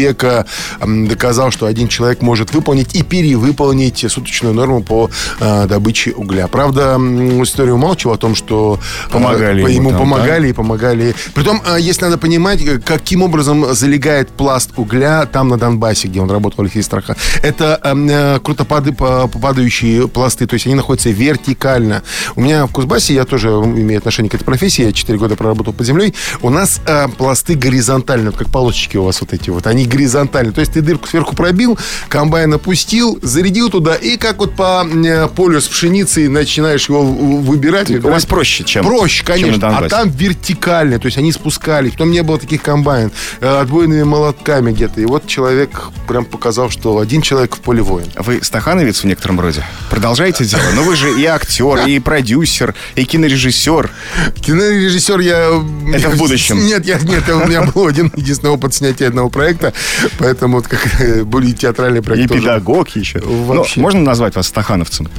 м, 0.79 1.07
доказал, 1.07 1.51
что 1.51 1.65
один 1.65 1.87
человек 1.87 2.21
может 2.21 2.53
выполнить 2.53 2.95
и 2.95 3.03
перевыполнить 3.03 4.05
суточную 4.09 4.53
норму 4.53 4.81
по 4.81 5.09
э, 5.39 5.67
добыче 5.67 6.11
угля. 6.11 6.47
Правда, 6.47 6.97
история 7.43 7.73
умалчивала 7.73 8.15
о 8.15 8.17
том, 8.17 8.35
что 8.35 8.79
э, 9.07 9.11
Помогали 9.11 9.59
ему 9.59 9.67
ему 9.67 9.89
там, 9.91 9.99
помогали 9.99 10.49
и 10.49 10.53
помогали. 10.53 11.15
Притом, 11.33 11.61
э, 11.65 11.77
если 11.79 12.05
надо 12.05 12.17
понимать, 12.17 12.61
каким 12.83 13.21
образом 13.21 13.73
залегает 13.73 14.29
пласт 14.29 14.71
угля 14.77 15.25
там 15.25 15.49
на 15.49 15.57
Донбассе, 15.57 16.07
где 16.07 16.21
он 16.21 16.29
работал, 16.29 16.63
Алексей 16.63 16.83
Страха. 16.83 17.15
Это 17.43 17.79
эм, 17.83 18.39
круто 18.41 18.65
падающие 18.65 20.07
пласты, 20.07 20.45
то 20.47 20.55
есть 20.55 20.65
они 20.65 20.75
находятся 20.75 21.09
вертикально. 21.09 22.03
У 22.35 22.41
меня 22.41 22.65
в 22.65 22.71
Кузбассе, 22.71 23.13
я 23.13 23.25
тоже 23.25 23.49
имею 23.49 23.97
отношение 23.97 24.29
к 24.29 24.35
этой 24.35 24.43
профессии, 24.43 24.85
я 24.85 24.93
4 24.93 25.17
года 25.17 25.35
проработал 25.35 25.73
под 25.73 25.85
землей, 25.85 26.13
у 26.41 26.49
нас 26.49 26.81
пласты 27.17 27.55
горизонтальные, 27.55 28.31
вот 28.31 28.37
как 28.37 28.49
полосочки 28.49 28.97
у 28.97 29.03
вас 29.03 29.21
вот 29.21 29.33
эти 29.33 29.49
вот, 29.49 29.67
они 29.67 29.85
горизонтальные. 29.89 30.53
То 30.53 30.61
есть 30.61 30.73
ты 30.73 30.81
дырку 30.81 31.07
сверху 31.07 31.35
пробил, 31.35 31.77
комбайн 32.07 32.53
опустил, 32.53 33.19
зарядил 33.21 33.69
туда, 33.69 33.95
и 33.95 34.17
как 34.17 34.37
вот 34.37 34.55
по 34.55 34.85
э, 34.87 35.27
полю 35.35 35.59
с 35.61 35.67
пшеницей 35.67 36.27
начинаешь 36.27 36.87
его 36.89 37.03
в- 37.03 37.43
выбирать. 37.43 37.89
У 37.89 37.93
выбирать. 37.93 38.13
вас 38.15 38.25
проще, 38.25 38.63
чем 38.63 38.85
Проще, 38.85 39.17
чем 39.17 39.25
конечно. 39.25 39.67
а 39.67 39.71
Донбассе. 39.71 39.89
там 39.89 40.09
вертикально, 40.09 40.99
то 40.99 41.05
есть 41.07 41.17
они 41.17 41.31
спускались. 41.31 41.91
Потом 41.93 42.11
не 42.11 42.23
было 42.23 42.37
таких 42.39 42.61
комбайн. 42.61 43.11
э, 43.41 43.47
Отбойными 43.59 44.03
молотками 44.03 44.71
где-то. 44.71 45.01
И 45.01 45.05
вот 45.05 45.27
человек 45.27 45.69
прям 46.07 46.25
показал, 46.25 46.69
что 46.69 46.99
один 46.99 47.21
человек 47.21 47.55
в 47.55 47.59
поле 47.59 47.81
воин. 47.81 48.07
Вы 48.17 48.39
стахановец 48.43 49.01
в 49.01 49.03
некотором 49.05 49.39
роде? 49.39 49.63
Продолжаете 49.89 50.45
дело? 50.45 50.61
Но 50.75 50.83
вы 50.83 50.95
же 50.95 51.19
и 51.19 51.25
актер, 51.25 51.85
и 51.87 51.99
продюсер, 51.99 52.75
и 52.95 53.03
кинорежиссер. 53.05 53.89
Кинорежиссер 54.41 55.19
я... 55.19 55.63
Это 55.93 56.09
в 56.09 56.17
будущем. 56.17 56.59
Нет, 56.65 56.85
я, 56.85 56.99
нет, 56.99 57.27
у 57.29 57.47
меня 57.47 57.63
был 57.63 57.87
один 57.87 58.11
единственный 58.15 58.51
опыт 58.51 58.73
снятия 58.73 59.07
одного 59.07 59.29
проекта, 59.29 59.73
поэтому 60.17 60.57
вот 60.57 60.67
как 60.67 61.01
э, 61.01 61.23
были 61.23 61.51
театральные 61.51 62.01
И 62.01 62.03
проекты. 62.03 62.27
тоже. 62.29 62.41
педагог 62.41 62.89
еще. 62.89 63.19
Ну, 63.19 63.43
Вообще. 63.45 63.79
можно 63.79 64.01
назвать 64.01 64.35
вас 64.35 64.47
стахановцем? 64.47 65.09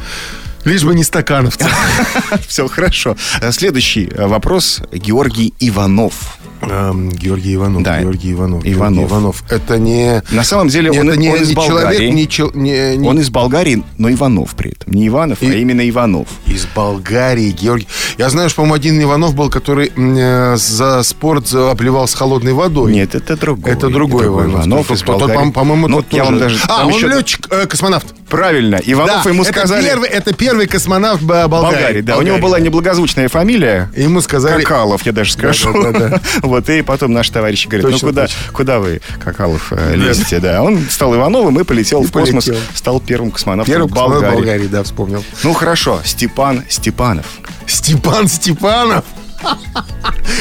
Лишь 0.64 0.84
бы 0.84 0.94
не 0.94 1.04
стакановцы. 1.04 1.66
Все 2.48 2.68
хорошо. 2.68 3.16
Следующий 3.50 4.10
э, 4.14 4.26
вопрос. 4.26 4.80
Георгий 4.92 5.54
Иванов. 5.60 6.38
Эм, 6.62 7.08
Георгий 7.10 7.54
Иванов. 7.54 7.82
Да. 7.82 8.00
Георгий 8.00 8.32
Иванов. 8.32 8.64
Иванов. 8.64 8.94
Георгий 8.98 9.12
Иванов. 9.12 9.44
Это 9.50 9.78
не... 9.78 10.22
На 10.30 10.44
самом 10.44 10.68
деле 10.68 10.90
он, 10.90 11.08
это 11.08 11.18
не, 11.18 11.30
он 11.30 11.36
из 11.42 11.52
Болгарии. 11.52 12.26
человек, 12.26 12.54
не, 12.54 12.62
не- 12.62 12.96
не- 12.98 13.08
Он 13.08 13.18
из 13.18 13.30
Болгарии, 13.30 13.82
но 13.98 14.10
Иванов 14.10 14.54
при 14.54 14.72
этом. 14.72 14.92
Не 14.92 15.08
Иванов, 15.08 15.38
а 15.40 15.44
И- 15.46 15.60
именно 15.60 15.88
Иванов. 15.88 16.28
Из 16.46 16.66
Болгарии, 16.74 17.50
Георгий. 17.50 17.88
Я 18.18 18.28
знаю, 18.28 18.48
что, 18.50 18.56
по-моему, 18.56 18.74
один 18.74 19.02
Иванов 19.02 19.34
был, 19.34 19.48
который 19.50 19.90
э, 19.96 20.56
за 20.56 21.02
спорт 21.02 21.48
за- 21.48 21.70
обливал 21.70 22.06
с 22.06 22.14
холодной 22.14 22.52
водой. 22.52 22.92
Нет, 22.92 23.14
это 23.14 23.36
другой. 23.36 23.72
Это 23.72 23.88
другой 23.88 24.26
Иванов. 24.26 24.52
Иванов 24.66 24.86
Тот- 24.88 24.96
из 24.96 25.02
тот, 25.02 25.18
Болгарии. 25.20 25.46
по- 25.46 25.60
По-моему, 25.60 25.88
Ну, 25.88 25.96
тот 26.02 26.12
я 26.12 26.18
тоже. 26.24 26.30
вам 26.30 26.38
даже... 26.40 26.58
А, 26.68 26.86
он 26.86 26.92
еще- 26.92 27.08
летчик, 27.08 27.46
э, 27.50 27.66
космонавт. 27.66 28.06
Правильно. 28.30 28.80
Иванов 28.84 29.24
Да, 29.24 29.30
ему 29.30 29.42
это 29.42 29.52
сказали... 29.52 29.84
Первый, 29.84 30.08
это 30.08 30.32
первый 30.32 30.66
космонавт 30.66 31.20
Болгарии. 31.22 31.48
Болгарии, 31.48 32.00
да. 32.00 32.16
У 32.16 32.22
него 32.22 32.36
Болгарии. 32.36 32.42
была 32.42 32.60
неблагозвучная 32.60 33.28
фамилия. 33.28 33.90
И 33.94 34.02
Ему 34.02 34.20
сказали... 34.20 34.62
Какалов, 34.62 35.04
я 35.04 35.12
даже 35.12 35.32
скажу. 35.32 35.72
Да, 35.82 35.92
да, 35.92 36.08
да. 36.08 36.20
Вот, 36.42 36.68
и 36.68 36.82
потом 36.82 37.12
наши 37.12 37.32
товарищи 37.32 37.66
говорят, 37.68 37.90
Точно, 37.90 38.06
ну 38.06 38.12
куда, 38.12 38.22
точно. 38.22 38.38
куда 38.52 38.78
вы, 38.78 39.00
Какалов, 39.22 39.72
э, 39.72 39.94
лезете, 39.96 40.38
да. 40.38 40.62
Он 40.62 40.78
стал 40.88 41.14
Ивановым 41.14 41.58
и 41.60 41.64
полетел 41.64 42.02
И 42.02 42.06
в 42.06 42.12
космос, 42.12 42.46
полетел. 42.46 42.62
стал 42.74 43.00
первым 43.00 43.30
космонавтом 43.32 43.88
космонавт 43.88 43.94
Болгарии. 43.94 44.36
Болгарии, 44.36 44.66
да, 44.68 44.82
вспомнил. 44.84 45.24
Ну 45.42 45.52
хорошо, 45.52 46.00
Степан 46.04 46.64
Степанов. 46.68 47.26
Степан 47.66 48.28
Степанов. 48.28 49.04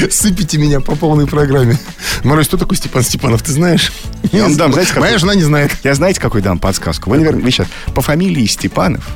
Сыпите 0.10 0.58
меня 0.58 0.79
по 0.79 0.96
полной 0.96 1.27
программе. 1.27 1.77
Марусь, 2.24 2.48
кто 2.48 2.58
такой 2.58 2.77
Степан 2.77 3.03
Степанов, 3.03 3.41
ты 3.41 3.51
знаешь? 3.51 3.91
Я 4.31 4.43
вам 4.43 4.55
дам, 4.58 4.72
знаете, 4.74 4.91
какой? 4.93 5.08
Моя 5.08 5.17
жена 5.17 5.36
не 5.36 5.43
знает. 5.43 5.72
Я 5.84 5.93
знаете, 5.96 6.19
какой 6.19 6.41
дам 6.41 6.60
подсказку? 6.60 7.10
Вы, 7.10 7.17
наверное, 7.17 7.41
вы 7.43 7.51
сейчас 7.51 7.67
по 7.93 8.01
фамилии 8.01 8.46
Степанов 8.46 9.08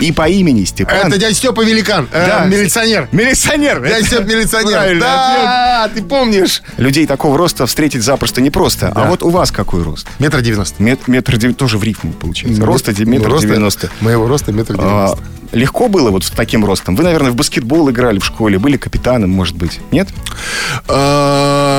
и 0.00 0.12
по 0.12 0.28
имени 0.28 0.64
Степан. 0.64 0.94
Это 1.08 1.18
дядя 1.18 1.34
Степа 1.34 1.64
Великан, 1.64 2.08
э, 2.12 2.26
Да. 2.26 2.44
милиционер. 2.44 3.08
Милиционер. 3.10 3.82
Дядя 3.82 4.06
Степа 4.06 4.22
милиционер. 4.22 5.00
Да, 5.00 5.90
ты 5.92 6.02
помнишь. 6.02 6.62
Людей 6.76 7.06
такого 7.06 7.36
роста 7.36 7.66
встретить 7.66 8.02
запросто 8.02 8.40
непросто. 8.40 8.92
А 8.94 9.08
вот 9.08 9.22
у 9.24 9.30
вас 9.30 9.50
какой 9.50 9.82
рост? 9.82 10.06
Метр 10.20 10.40
девяносто. 10.40 10.80
Мет- 10.82 11.08
метр 11.08 11.36
девяносто, 11.36 11.58
тоже 11.58 11.78
в 11.78 11.84
рифму 11.84 12.12
получается. 12.12 12.64
Роста 12.64 12.92
метр 13.04 13.28
роста- 13.28 13.46
девяносто. 13.48 13.90
Моего 14.00 14.28
роста 14.28 14.52
метр 14.52 14.74
А, 14.74 14.78
девяносто. 14.78 15.18
Легко 15.52 15.88
было 15.88 16.10
вот 16.10 16.24
с 16.24 16.30
таким 16.30 16.64
ростом? 16.64 16.96
Вы, 16.96 17.04
наверное, 17.04 17.30
в 17.30 17.36
баскетбол 17.36 17.90
играли 17.90 18.18
в 18.18 18.24
школе, 18.24 18.58
были 18.58 18.76
капитаном, 18.76 19.30
может 19.30 19.56
быть, 19.56 19.80
нет? 19.90 20.08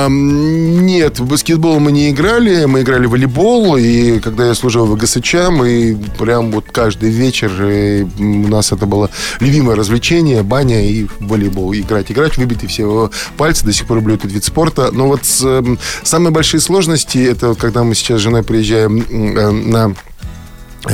Нет, 0.08 1.18
в 1.18 1.26
баскетбол 1.26 1.80
мы 1.80 1.92
не 1.92 2.10
играли, 2.10 2.64
мы 2.64 2.82
играли 2.82 3.06
в 3.06 3.10
волейбол, 3.10 3.76
и 3.76 4.20
когда 4.20 4.46
я 4.46 4.54
служил 4.54 4.86
в 4.86 4.96
ГСЧ, 4.96 5.34
мы 5.50 5.98
прям 6.18 6.50
вот 6.50 6.66
каждый 6.70 7.10
вечер, 7.10 7.50
э, 7.58 8.04
у 8.18 8.48
нас 8.48 8.72
это 8.72 8.86
было 8.86 9.10
любимое 9.40 9.76
развлечение, 9.76 10.42
баня 10.42 10.84
и 10.84 11.06
волейбол, 11.20 11.74
играть, 11.74 12.10
играть, 12.10 12.36
выбитые 12.36 12.68
все 12.68 13.10
пальцы, 13.36 13.64
до 13.64 13.72
сих 13.72 13.86
пор 13.86 13.98
люблю 13.98 14.14
этот 14.14 14.32
вид 14.32 14.44
спорта, 14.44 14.90
но 14.92 15.08
вот 15.08 15.22
эм, 15.42 15.78
самые 16.02 16.30
большие 16.32 16.60
сложности, 16.60 17.18
это 17.18 17.54
когда 17.54 17.84
мы 17.84 17.94
сейчас 17.94 18.20
с 18.20 18.22
женой 18.22 18.42
приезжаем 18.42 18.98
э, 18.98 19.50
на 19.50 19.94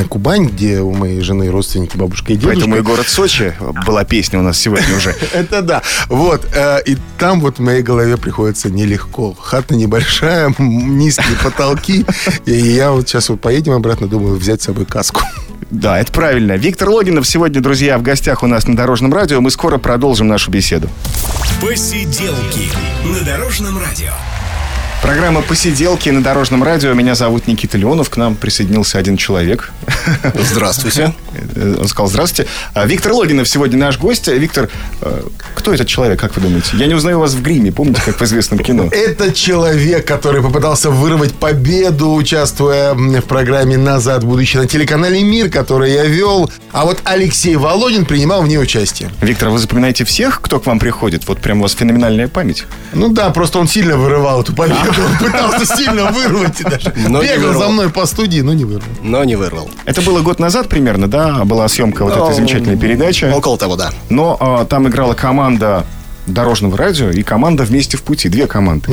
Кубань, 0.09 0.47
где 0.47 0.81
у 0.81 0.93
моей 0.93 1.21
жены 1.21 1.51
родственники, 1.51 1.97
бабушка 1.97 2.33
и 2.33 2.37
дедушка. 2.37 2.55
Поэтому 2.57 2.77
и 2.77 2.81
город 2.81 3.09
Сочи 3.09 3.55
была 3.87 4.05
песня 4.05 4.39
у 4.39 4.43
нас 4.43 4.59
сегодня 4.59 4.97
уже. 4.97 5.11
Это 5.33 5.63
да. 5.63 5.83
Вот. 6.09 6.47
э, 6.55 6.79
И 6.87 6.97
там 7.19 7.41
вот 7.41 7.59
в 7.59 7.63
моей 7.63 7.83
голове 7.83 8.17
приходится 8.17 8.71
нелегко. 8.71 9.35
Хата 9.35 9.75
небольшая, 9.75 10.55
низкие 10.59 11.37
потолки. 11.43 12.05
И 12.47 12.53
я 12.53 12.93
вот 12.93 13.09
сейчас 13.09 13.29
вот 13.29 13.41
поедем 13.41 13.73
обратно, 13.73 14.07
думаю, 14.07 14.37
взять 14.37 14.63
с 14.63 14.67
собой 14.67 14.87
каску. 14.87 15.23
Да, 15.71 16.01
это 16.01 16.11
правильно. 16.13 16.53
Виктор 16.57 16.89
Логинов 16.89 17.27
сегодня, 17.29 17.61
друзья, 17.61 17.97
в 17.99 18.03
гостях 18.03 18.43
у 18.43 18.47
нас 18.47 18.67
на 18.67 18.77
Дорожном 18.77 19.13
радио. 19.15 19.41
Мы 19.41 19.51
скоро 19.51 19.79
продолжим 19.79 20.27
нашу 20.27 20.51
беседу. 20.51 20.89
Посиделки 21.61 22.69
на 23.05 23.21
Дорожном 23.25 23.79
радио. 23.79 24.13
Программа 25.03 25.41
«Посиделки» 25.41 26.11
на 26.11 26.23
Дорожном 26.23 26.63
радио. 26.63 26.93
Меня 26.93 27.15
зовут 27.15 27.47
Никита 27.47 27.79
Леонов. 27.79 28.11
К 28.11 28.19
нам 28.19 28.37
присоединился 28.37 28.99
один 28.99 29.17
человек. 29.17 29.73
Здравствуйте. 30.35 31.15
Он 31.57 31.89
сказал 31.89 32.09
«Здравствуйте». 32.09 32.51
А, 32.75 32.85
Виктор 32.87 33.13
Логинов 33.13 33.49
сегодня 33.49 33.79
наш 33.79 33.99
гость. 33.99 34.29
Виктор, 34.29 34.69
э, 35.01 35.23
кто 35.55 35.73
этот 35.73 35.89
человек, 35.89 36.21
как 36.21 36.37
вы 36.37 36.43
думаете? 36.43 36.73
Я 36.75 36.87
не 36.87 36.95
узнаю 36.95 37.19
вас 37.19 37.33
в 37.33 37.43
гриме, 37.43 37.73
помните, 37.73 38.03
как 38.05 38.21
в 38.21 38.23
известном 38.25 38.59
кино? 38.59 38.89
Это 38.93 39.33
человек, 39.33 40.07
который 40.07 40.43
попытался 40.43 40.91
вырвать 40.91 41.33
победу, 41.33 42.13
участвуя 42.13 42.93
в 42.93 43.23
программе 43.23 43.79
«Назад 43.79 44.23
в 44.23 44.27
будущее» 44.27 44.63
на 44.63 44.69
телеканале 44.69 45.23
«Мир», 45.23 45.49
который 45.49 45.93
я 45.93 46.05
вел. 46.05 46.53
А 46.73 46.85
вот 46.85 47.01
Алексей 47.05 47.57
Володин 47.57 48.05
принимал 48.05 48.43
в 48.43 48.49
ней 48.49 48.59
участие. 48.59 49.11
Виктор, 49.23 49.49
вы 49.49 49.59
запоминаете 49.59 50.05
всех, 50.05 50.43
кто 50.43 50.61
к 50.61 50.67
вам 50.67 50.79
приходит? 50.79 51.27
Вот 51.27 51.39
прям 51.39 51.61
у 51.61 51.63
вас 51.63 51.73
феноменальная 51.73 52.29
память. 52.29 52.65
Ну 52.93 53.09
да, 53.09 53.31
просто 53.31 53.59
он 53.59 53.67
сильно 53.67 53.97
вырывал 53.97 54.43
эту 54.43 54.53
победу. 54.55 54.90
Он 54.99 55.19
пытался 55.19 55.77
сильно 55.77 56.11
вырвать. 56.11 56.61
и 56.61 56.65
даже 56.65 56.93
Но 57.09 57.23
Бегал 57.23 57.55
за 57.55 57.69
мной 57.69 57.91
по 57.91 58.07
студии, 58.07 58.41
но 58.41 58.53
не 58.53 58.65
вырвал. 58.65 58.89
Но 59.03 59.25
не 59.25 59.37
вырвал. 59.37 59.71
Это 59.85 60.03
было 60.03 60.21
год 60.21 60.39
назад 60.39 60.69
примерно, 60.69 61.09
да? 61.09 61.45
Была 61.45 61.69
съемка 61.69 62.05
вот 62.05 62.13
этой 62.13 62.29
Ну, 62.31 62.35
замечательной 62.35 62.77
передачи. 62.77 63.25
Около 63.27 63.57
того, 63.59 63.77
да. 63.77 63.91
Но 64.09 64.37
а, 64.41 64.65
там 64.65 64.89
играла 64.89 65.15
команда 65.15 65.85
Дорожного 66.27 66.77
радио 66.77 67.11
и 67.11 67.23
команда 67.23 67.65
«Вместе 67.65 67.97
в 67.97 68.03
пути». 68.03 68.29
Две 68.29 68.47
команды. 68.47 68.93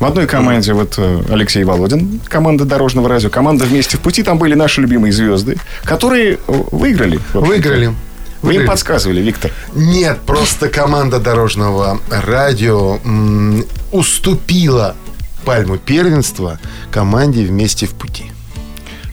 В 0.00 0.04
одной 0.04 0.26
команде 0.26 0.72
вот 0.72 0.94
э, 0.96 1.22
Алексей 1.30 1.62
Володин, 1.62 2.20
команда 2.26 2.64
Дорожного 2.64 3.08
радио. 3.08 3.30
Команда 3.30 3.64
«Вместе 3.64 3.96
в 3.96 4.00
пути». 4.00 4.22
Там 4.22 4.38
были 4.38 4.54
наши 4.54 4.80
любимые 4.80 5.12
звезды, 5.12 5.56
которые 5.84 6.34
э, 6.34 6.38
выиграли. 6.72 7.20
Выиграли. 7.32 7.94
Вы 8.42 8.56
им 8.56 8.66
подсказывали, 8.66 9.20
Виктор. 9.20 9.52
Нет, 9.74 10.18
просто 10.26 10.68
команда 10.68 11.18
дорожного 11.18 11.98
радио 12.10 12.98
м, 13.04 13.64
уступила 13.90 14.96
пальму 15.44 15.78
первенства 15.78 16.58
команде 16.90 17.44
«Вместе 17.44 17.86
в 17.86 17.90
пути». 17.90 18.30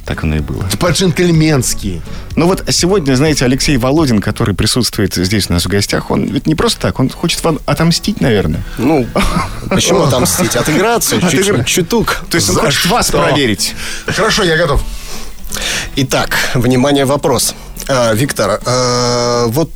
Так 0.05 0.23
оно 0.23 0.37
и 0.37 0.39
было. 0.39 0.65
По-джентльменски. 0.79 2.01
Ну 2.35 2.47
вот 2.47 2.63
сегодня, 2.69 3.15
знаете, 3.15 3.45
Алексей 3.45 3.77
Володин, 3.77 4.19
который 4.19 4.55
присутствует 4.55 5.13
здесь 5.13 5.49
у 5.49 5.53
нас 5.53 5.65
в 5.65 5.67
гостях, 5.67 6.09
он 6.09 6.25
ведь 6.25 6.47
не 6.47 6.55
просто 6.55 6.81
так, 6.81 6.99
он 6.99 7.09
хочет 7.09 7.43
вам 7.43 7.59
отомстить, 7.65 8.19
наверное. 8.19 8.61
Ну, 8.77 9.07
почему 9.69 10.01
отомстить? 10.01 10.55
Отыграться? 10.55 11.17
Отыгр... 11.17 11.63
Чуток. 11.65 12.23
То 12.29 12.35
есть 12.35 12.49
он 12.49 12.55
хочет 12.55 12.85
вас 12.87 13.11
проверить. 13.11 13.75
Хорошо, 14.07 14.43
я 14.43 14.57
готов. 14.57 14.81
Итак, 15.97 16.35
внимание, 16.55 17.05
вопрос. 17.05 17.53
А, 17.87 18.13
Виктор, 18.13 18.59
а, 18.65 19.47
вот 19.47 19.71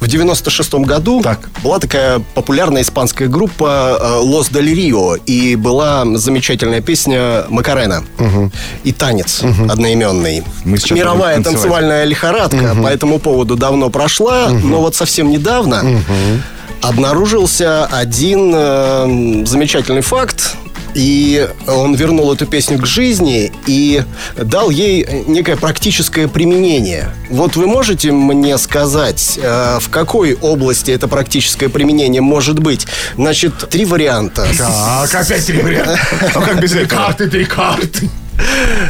в 0.00 0.08
96 0.08 0.74
году 0.74 1.20
так. 1.22 1.50
была 1.62 1.78
такая 1.78 2.20
популярная 2.34 2.82
испанская 2.82 3.28
группа 3.28 4.18
«Лос 4.22 4.48
Дель 4.48 4.74
Рио», 4.74 5.16
и 5.16 5.56
была 5.56 6.04
замечательная 6.16 6.80
песня 6.80 7.44
«Макарена» 7.50 8.02
угу. 8.18 8.50
и 8.82 8.92
«Танец» 8.92 9.42
угу. 9.42 9.70
одноименный. 9.70 10.42
Мировая 10.64 11.42
танцевальная 11.42 12.04
лихорадка 12.04 12.72
угу. 12.72 12.84
по 12.84 12.88
этому 12.88 13.18
поводу 13.18 13.56
давно 13.56 13.90
прошла, 13.90 14.46
угу. 14.46 14.66
но 14.66 14.80
вот 14.80 14.94
совсем 14.94 15.30
недавно... 15.30 15.80
Угу 15.80 16.42
обнаружился 16.82 17.86
один 17.86 18.52
э, 18.54 19.44
замечательный 19.44 20.00
факт. 20.00 20.56
И 20.94 21.48
он 21.66 21.94
вернул 21.94 22.32
эту 22.32 22.46
песню 22.46 22.78
к 22.78 22.86
жизни 22.86 23.52
и 23.66 24.02
дал 24.36 24.70
ей 24.70 25.06
некое 25.26 25.56
практическое 25.56 26.28
применение. 26.28 27.10
Вот 27.28 27.56
вы 27.56 27.66
можете 27.66 28.12
мне 28.12 28.58
сказать, 28.58 29.38
э, 29.40 29.78
в 29.80 29.88
какой 29.90 30.34
области 30.34 30.90
это 30.90 31.08
практическое 31.08 31.68
применение 31.68 32.20
может 32.20 32.58
быть? 32.58 32.86
Значит, 33.16 33.68
три 33.68 33.84
варианта. 33.84 34.46
Так, 34.58 35.14
опять 35.14 35.46
три 35.46 35.62
варианта. 35.62 35.98
А 36.34 36.40
как 36.40 36.60
без 36.60 36.70
Три 36.72 36.86
карты, 36.86 37.28
три 37.28 37.44
карты. 37.44 38.08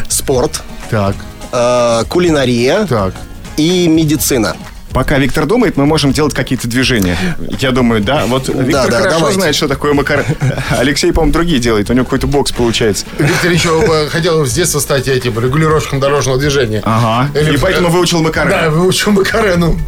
Спорт. 0.08 0.62
Так. 0.90 1.16
Э, 1.52 2.04
кулинария. 2.08 2.86
Так. 2.86 3.14
И 3.56 3.88
медицина. 3.88 4.56
Пока 4.92 5.18
Виктор 5.18 5.46
думает, 5.46 5.76
мы 5.76 5.86
можем 5.86 6.12
делать 6.12 6.34
какие-то 6.34 6.68
движения. 6.68 7.16
Я 7.60 7.70
думаю, 7.70 8.00
да. 8.00 8.24
Вот 8.26 8.48
Виктор 8.48 8.66
да, 8.66 8.86
да, 8.86 8.98
хорошо 8.98 9.18
давайте. 9.18 9.38
знает, 9.38 9.54
что 9.54 9.68
такое 9.68 9.92
макар. 9.94 10.24
Алексей, 10.70 11.12
по-моему, 11.12 11.32
другие 11.32 11.60
делает. 11.60 11.90
У 11.90 11.92
него 11.92 12.04
какой-то 12.04 12.26
бокс 12.26 12.52
получается. 12.52 13.06
Виктор 13.18 13.50
еще 13.50 14.08
хотел 14.08 14.44
с 14.44 14.52
детства 14.52 14.80
стать 14.80 15.08
этим 15.08 15.38
регулировщиком 15.38 16.00
дорожного 16.00 16.38
движения. 16.38 16.82
Ага. 16.84 17.30
Или... 17.38 17.54
И 17.54 17.58
поэтому 17.58 17.88
э, 17.88 17.90
выучил 17.90 18.20
макарену. 18.22 18.50
Да, 18.50 18.70
выучил 18.70 19.12
макарену. 19.12 19.78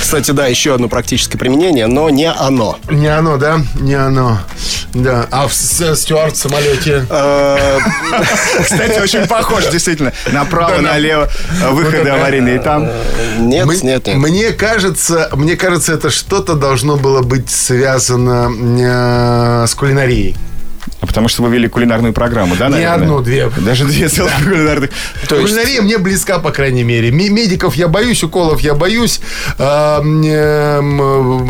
Кстати, 0.00 0.32
да, 0.32 0.46
еще 0.46 0.74
одно 0.74 0.88
практическое 0.88 1.38
применение, 1.38 1.86
но 1.86 2.10
не 2.10 2.30
оно. 2.30 2.78
Не 2.90 3.08
оно, 3.08 3.36
да? 3.36 3.60
Не 3.80 3.94
оно. 3.94 4.40
Да. 4.92 5.26
А 5.30 5.46
в 5.46 5.52
э, 5.52 5.94
стюард 5.94 6.34
в 6.34 6.38
самолете? 6.38 7.06
Э, 7.08 7.78
Кстати, 8.62 9.00
очень 9.00 9.26
похож, 9.26 9.66
действительно. 9.68 10.12
Направо, 10.32 10.80
налево, 10.80 11.28
выходы 11.70 12.08
аварийные 12.08 12.58
там. 12.58 12.88
Нет, 13.38 13.66
нет, 13.82 14.06
нет. 14.06 14.16
Мне 14.16 14.47
мне 14.48 14.56
кажется, 14.56 15.28
мне 15.34 15.56
кажется, 15.56 15.92
это 15.92 16.08
что-то 16.08 16.54
должно 16.54 16.96
было 16.96 17.20
быть 17.20 17.50
связано 17.50 18.48
э, 18.50 19.66
с 19.66 19.74
кулинарией. 19.74 20.36
Потому 21.18 21.30
что 21.30 21.42
вы 21.42 21.50
вели 21.50 21.66
кулинарную 21.66 22.12
программу, 22.12 22.54
да, 22.54 22.68
наверное? 22.68 22.96
Не 22.96 23.02
одну, 23.02 23.20
две. 23.20 23.50
Даже 23.58 23.86
две 23.86 24.08
целых 24.08 24.32
да. 24.38 24.44
кулинарных. 24.44 24.90
То 25.28 25.34
есть... 25.34 25.52
Кулинария 25.52 25.82
мне 25.82 25.98
близка, 25.98 26.38
по 26.38 26.52
крайней 26.52 26.84
мере. 26.84 27.10
Медиков 27.10 27.74
я 27.74 27.88
боюсь, 27.88 28.22
уколов 28.22 28.60
я 28.60 28.74
боюсь. 28.74 29.18
Эм, 29.58 30.22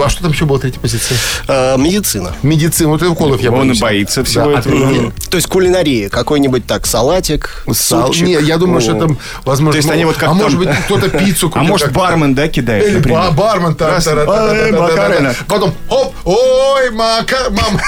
а, 0.01 0.09
что 0.09 0.23
там 0.23 0.33
еще 0.33 0.47
было 0.47 0.59
третья 0.59 0.81
позиция? 0.81 1.19
А, 1.49 1.77
медицина. 1.77 2.33
Медицина. 2.43 2.89
Вот 2.89 3.03
и 3.03 3.05
уколов 3.05 3.43
я 3.43 3.51
Он 3.51 3.59
боюсь. 3.59 3.77
Он 3.77 3.89
боится 3.89 4.25
всего 4.25 4.53
да, 4.53 4.61
этого. 4.61 5.09
От... 5.09 5.15
То 5.29 5.37
есть 5.37 5.49
кулинария. 5.49 6.09
Какой-нибудь 6.09 6.65
так 6.65 6.87
салатик, 6.87 7.67
Сал... 7.71 8.07
супчик. 8.07 8.27
Не, 8.27 8.41
я 8.41 8.57
думаю, 8.57 8.79
О. 8.79 8.81
что 8.81 8.95
там, 8.95 9.19
возможно... 9.45 9.73
То 9.73 9.77
есть 9.77 9.91
они 9.91 10.05
ну, 10.05 10.09
вот 10.09 10.17
как 10.17 10.31
А 10.31 10.33
там... 10.33 10.39
может 10.39 10.59
быть, 10.59 10.71
кто-то 10.87 11.11
пиццу 11.19 11.53
А 11.55 11.63
может, 11.63 11.93
бармен, 11.93 12.35
да, 12.35 12.49
кидает, 12.49 12.87
Или 12.87 12.97
например. 12.97 13.33
бармен. 13.37 15.35
Потом, 15.47 15.75
оп, 15.91 16.15
ой, 16.25 16.91
мака, 16.93 17.51
мам, 17.51 17.79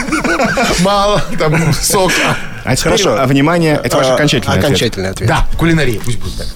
мало, 0.81 1.23
там, 1.39 1.70
Сок. 1.73 2.13
А 2.65 2.77
Хорошо, 2.77 3.19
внимание, 3.25 3.81
это 3.83 3.97
ваш 3.97 4.07
а, 4.09 4.15
окончательный 4.15 4.53
ответ. 4.55 4.65
Окончательный 4.65 5.11
ответ. 5.11 5.29
Да, 5.29 5.47
кулинария, 5.59 6.01
пусть 6.05 6.19
будет 6.19 6.37
так. 6.37 6.47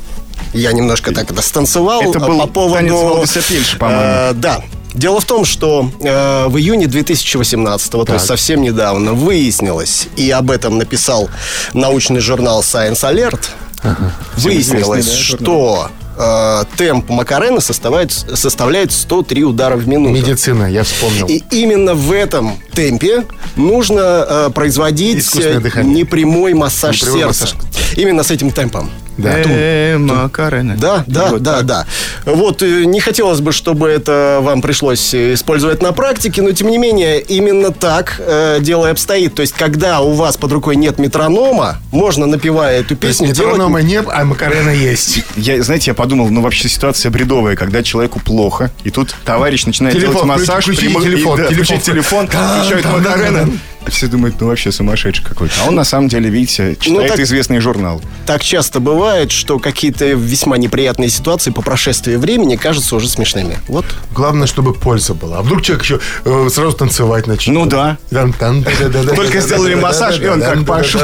Я 0.52 0.73
немножко 0.73 1.12
так 1.12 1.30
это 1.30 1.42
станцевал 1.42 2.02
это 2.02 2.21
был 2.21 2.40
по 2.40 2.47
поводу... 2.47 3.26
Танец 3.26 3.75
по-моему. 3.78 4.02
Э, 4.02 4.33
да, 4.35 4.62
Дело 4.94 5.21
в 5.21 5.25
том, 5.25 5.44
что 5.44 5.90
э, 6.00 6.47
в 6.47 6.56
июне 6.56 6.87
2018, 6.87 7.90
так. 7.90 8.06
то 8.06 8.12
есть 8.14 8.26
совсем 8.26 8.62
недавно, 8.62 9.12
выяснилось, 9.12 10.06
и 10.14 10.30
об 10.30 10.52
этом 10.52 10.78
написал 10.78 11.28
научный 11.73 12.21
журнал 12.21 12.61
Science 12.61 13.02
Alert, 13.02 13.40
ага. 13.83 14.12
выяснилось, 14.37 15.11
что 15.12 15.90
Э, 16.16 16.64
темп 16.76 17.11
Макарена 17.11 17.61
составляет, 17.61 18.12
составляет 18.12 18.92
103 18.92 19.44
удара 19.44 19.76
в 19.76 19.88
минуту. 19.88 20.14
Медицина, 20.14 20.71
я 20.71 20.85
вспомнил. 20.85 21.26
И 21.26 21.42
именно 21.50 21.94
в 21.94 22.12
этом 22.12 22.59
темпе 22.73 23.25
нужно 23.56 24.26
э, 24.28 24.50
производить 24.54 25.28
э, 25.37 25.61
непрямой 25.83 26.54
массаж 26.54 27.02
непрямой 27.02 27.21
сердца. 27.21 27.56
Массаж. 27.56 27.97
Именно 27.97 28.22
с 28.22 28.31
этим 28.31 28.50
темпом. 28.50 28.90
Да. 29.16 29.42
Э, 29.46 29.96
Макарена. 29.98 30.77
Да, 30.77 31.05
да, 31.07 31.29
вот 31.31 31.42
да, 31.42 31.59
так. 31.59 31.66
да. 31.66 31.87
Вот, 32.24 32.62
э, 32.62 32.85
не 32.85 33.00
хотелось 33.00 33.40
бы, 33.40 33.53
чтобы 33.53 33.88
это 33.88 34.40
вам 34.42 34.61
пришлось 34.61 35.14
э, 35.14 35.35
использовать 35.35 35.83
на 35.83 35.92
практике, 35.92 36.42
но 36.42 36.53
тем 36.53 36.68
не 36.68 36.79
менее, 36.79 37.20
именно 37.20 37.70
так 37.70 38.16
э, 38.18 38.59
дело 38.61 38.87
и 38.87 38.90
обстоит. 38.90 39.35
То 39.35 39.42
есть, 39.42 39.55
когда 39.55 40.00
у 40.00 40.12
вас 40.12 40.37
под 40.37 40.53
рукой 40.53 40.77
нет 40.77 40.98
метронома, 40.98 41.77
можно, 41.92 42.27
напевая 42.27 42.81
эту 42.81 42.96
песню, 42.96 43.29
есть, 43.29 43.38
делать... 43.38 43.55
метронома 43.55 43.83
нет, 43.83 44.07
а 44.12 44.24
Макарена 44.24 44.70
есть. 44.70 45.22
Я, 45.37 45.62
знаете, 45.62 45.92
я 45.92 45.94
подумал, 45.94 46.29
ну 46.29 46.40
вообще 46.40 46.68
ситуация 46.68 47.11
бредовая, 47.11 47.57
когда 47.57 47.83
человеку 47.83 48.20
плохо, 48.20 48.70
и 48.83 48.90
тут 48.90 49.14
товарищ 49.24 49.64
начинает 49.64 49.98
делать 49.98 50.24
массаж. 50.24 50.64
Включи, 50.64 50.83
телефон, 50.83 51.03
и, 51.03 51.05
телефон. 51.07 51.44
Включить 51.44 51.83
телефон, 51.83 52.27
включает 52.27 52.85
Макарена. 52.85 53.48
Все 53.88 54.07
думают, 54.07 54.40
ну 54.40 54.49
вообще 54.49 54.73
сумасшедший 54.73 55.25
какой-то. 55.25 55.55
А 55.62 55.68
он 55.68 55.75
на 55.75 55.85
самом 55.85 56.09
деле, 56.09 56.31
видите, 56.31 56.62
ну 56.62 56.75
читает 56.81 57.03
ну, 57.03 57.09
так, 57.09 57.20
известный 57.20 57.61
журнал. 57.61 58.01
Так 58.27 58.42
часто 58.42 58.81
бывает, 58.81 59.31
что 59.31 59.59
какие-то 59.59 60.07
весьма 60.07 60.57
неприятные 60.57 61.11
ситуации 61.11 61.51
по 61.51 61.62
прошествии 61.62 62.16
времени 62.16 62.57
кажутся 62.57 62.97
уже 62.97 63.09
смешными. 63.09 63.59
Вот. 63.68 63.85
Главное, 64.12 64.47
чтобы 64.47 64.75
польза 64.75 65.14
была. 65.14 65.38
А 65.38 65.42
вдруг 65.42 65.62
человек 65.62 65.85
еще 65.85 66.01
э, 66.25 66.49
сразу 66.51 66.77
танцевать 66.77 67.27
начнет. 67.27 67.55
Ну 67.55 67.66
да. 67.66 67.99
Только 68.11 69.40
сделали 69.40 69.75
массаж, 69.75 70.20
и 70.20 70.27
он 70.27 70.40
как 70.40 70.64
пошел. 70.64 71.03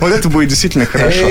Вот 0.00 0.12
это 0.12 0.28
будет 0.28 0.48
действительно 0.48 0.86
хорошо. 0.86 1.26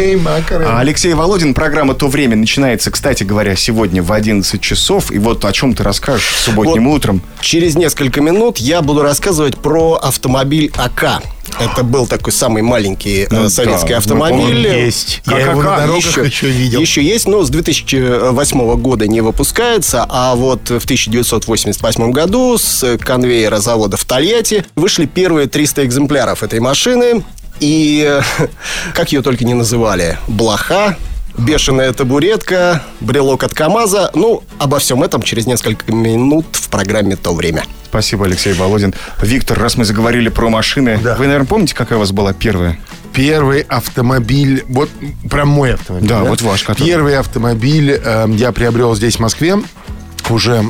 А, 0.65 0.80
Алексей 0.80 1.13
Володин, 1.13 1.54
программа 1.54 1.93
«То 1.93 2.08
время» 2.08 2.36
начинается, 2.36 2.91
кстати 2.91 3.23
говоря, 3.23 3.56
сегодня 3.56 4.01
в 4.01 4.12
11 4.12 4.60
часов. 4.60 5.12
И 5.12 5.19
вот 5.19 5.45
о 5.45 5.51
чем 5.51 5.73
ты 5.73 5.84
расскажешь 5.84 6.36
субботним 6.36 6.88
утром. 6.88 7.21
Через 7.39 7.75
несколько 7.75 8.21
минут 8.21 8.58
я 8.58 8.82
буду 8.82 9.04
рассказывать 9.04 9.58
про 9.58 9.95
автомобиль 9.95 10.30
АК. 10.35 11.21
Это 11.59 11.83
был 11.83 12.07
такой 12.07 12.31
самый 12.31 12.61
маленький 12.61 13.23
э, 13.23 13.27
ну, 13.29 13.49
советский 13.49 13.89
да, 13.89 13.97
автомобиль. 13.97 14.67
Есть. 14.67 15.21
Я 15.25 15.39
его 15.39 15.61
на 15.61 15.77
дорогах 15.77 16.05
еще, 16.05 16.25
еще 16.25 16.49
видел. 16.49 16.79
Еще 16.79 17.03
есть, 17.03 17.27
но 17.27 17.43
с 17.43 17.49
2008 17.49 18.75
года 18.77 19.07
не 19.07 19.21
выпускается. 19.21 20.05
А 20.07 20.35
вот 20.35 20.69
в 20.69 20.83
1988 20.85 22.11
году 22.11 22.57
с 22.57 22.97
конвейера 22.97 23.57
завода 23.57 23.97
в 23.97 24.05
Тольятти 24.05 24.65
вышли 24.75 25.05
первые 25.05 25.47
300 25.47 25.85
экземпляров 25.85 26.43
этой 26.43 26.59
машины. 26.59 27.23
И 27.59 28.19
как 28.93 29.11
ее 29.11 29.21
только 29.21 29.43
не 29.45 29.53
называли. 29.53 30.17
Блоха, 30.27 30.97
бешеная 31.37 31.93
табуретка, 31.93 32.83
брелок 32.99 33.43
от 33.43 33.53
КАМАЗа. 33.53 34.11
Ну, 34.13 34.43
обо 34.57 34.79
всем 34.79 35.03
этом 35.03 35.21
через 35.21 35.45
несколько 35.45 35.91
минут 35.91 36.45
в 36.51 36.69
программе 36.69 37.15
«То 37.15 37.33
время». 37.33 37.63
Спасибо, 37.85 38.25
Алексей 38.25 38.53
Володин. 38.53 38.93
Виктор, 39.21 39.59
раз 39.59 39.75
мы 39.75 39.83
заговорили 39.83 40.29
про 40.29 40.49
машины, 40.49 40.97
да. 41.03 41.15
вы, 41.15 41.25
наверное, 41.25 41.47
помните, 41.47 41.75
какая 41.75 41.97
у 41.97 41.99
вас 41.99 42.13
была 42.13 42.31
первая? 42.31 42.79
Первый 43.13 43.61
автомобиль, 43.61 44.63
вот 44.69 44.89
прям 45.29 45.49
мой 45.49 45.73
автомобиль. 45.73 46.07
Да, 46.07 46.21
да? 46.21 46.29
вот 46.29 46.41
ваш. 46.41 46.63
Который... 46.63 46.87
Первый 46.87 47.17
автомобиль 47.17 47.91
э, 47.91 48.27
я 48.29 48.53
приобрел 48.53 48.95
здесь, 48.95 49.17
в 49.17 49.19
Москве 49.19 49.57
уже 50.31 50.63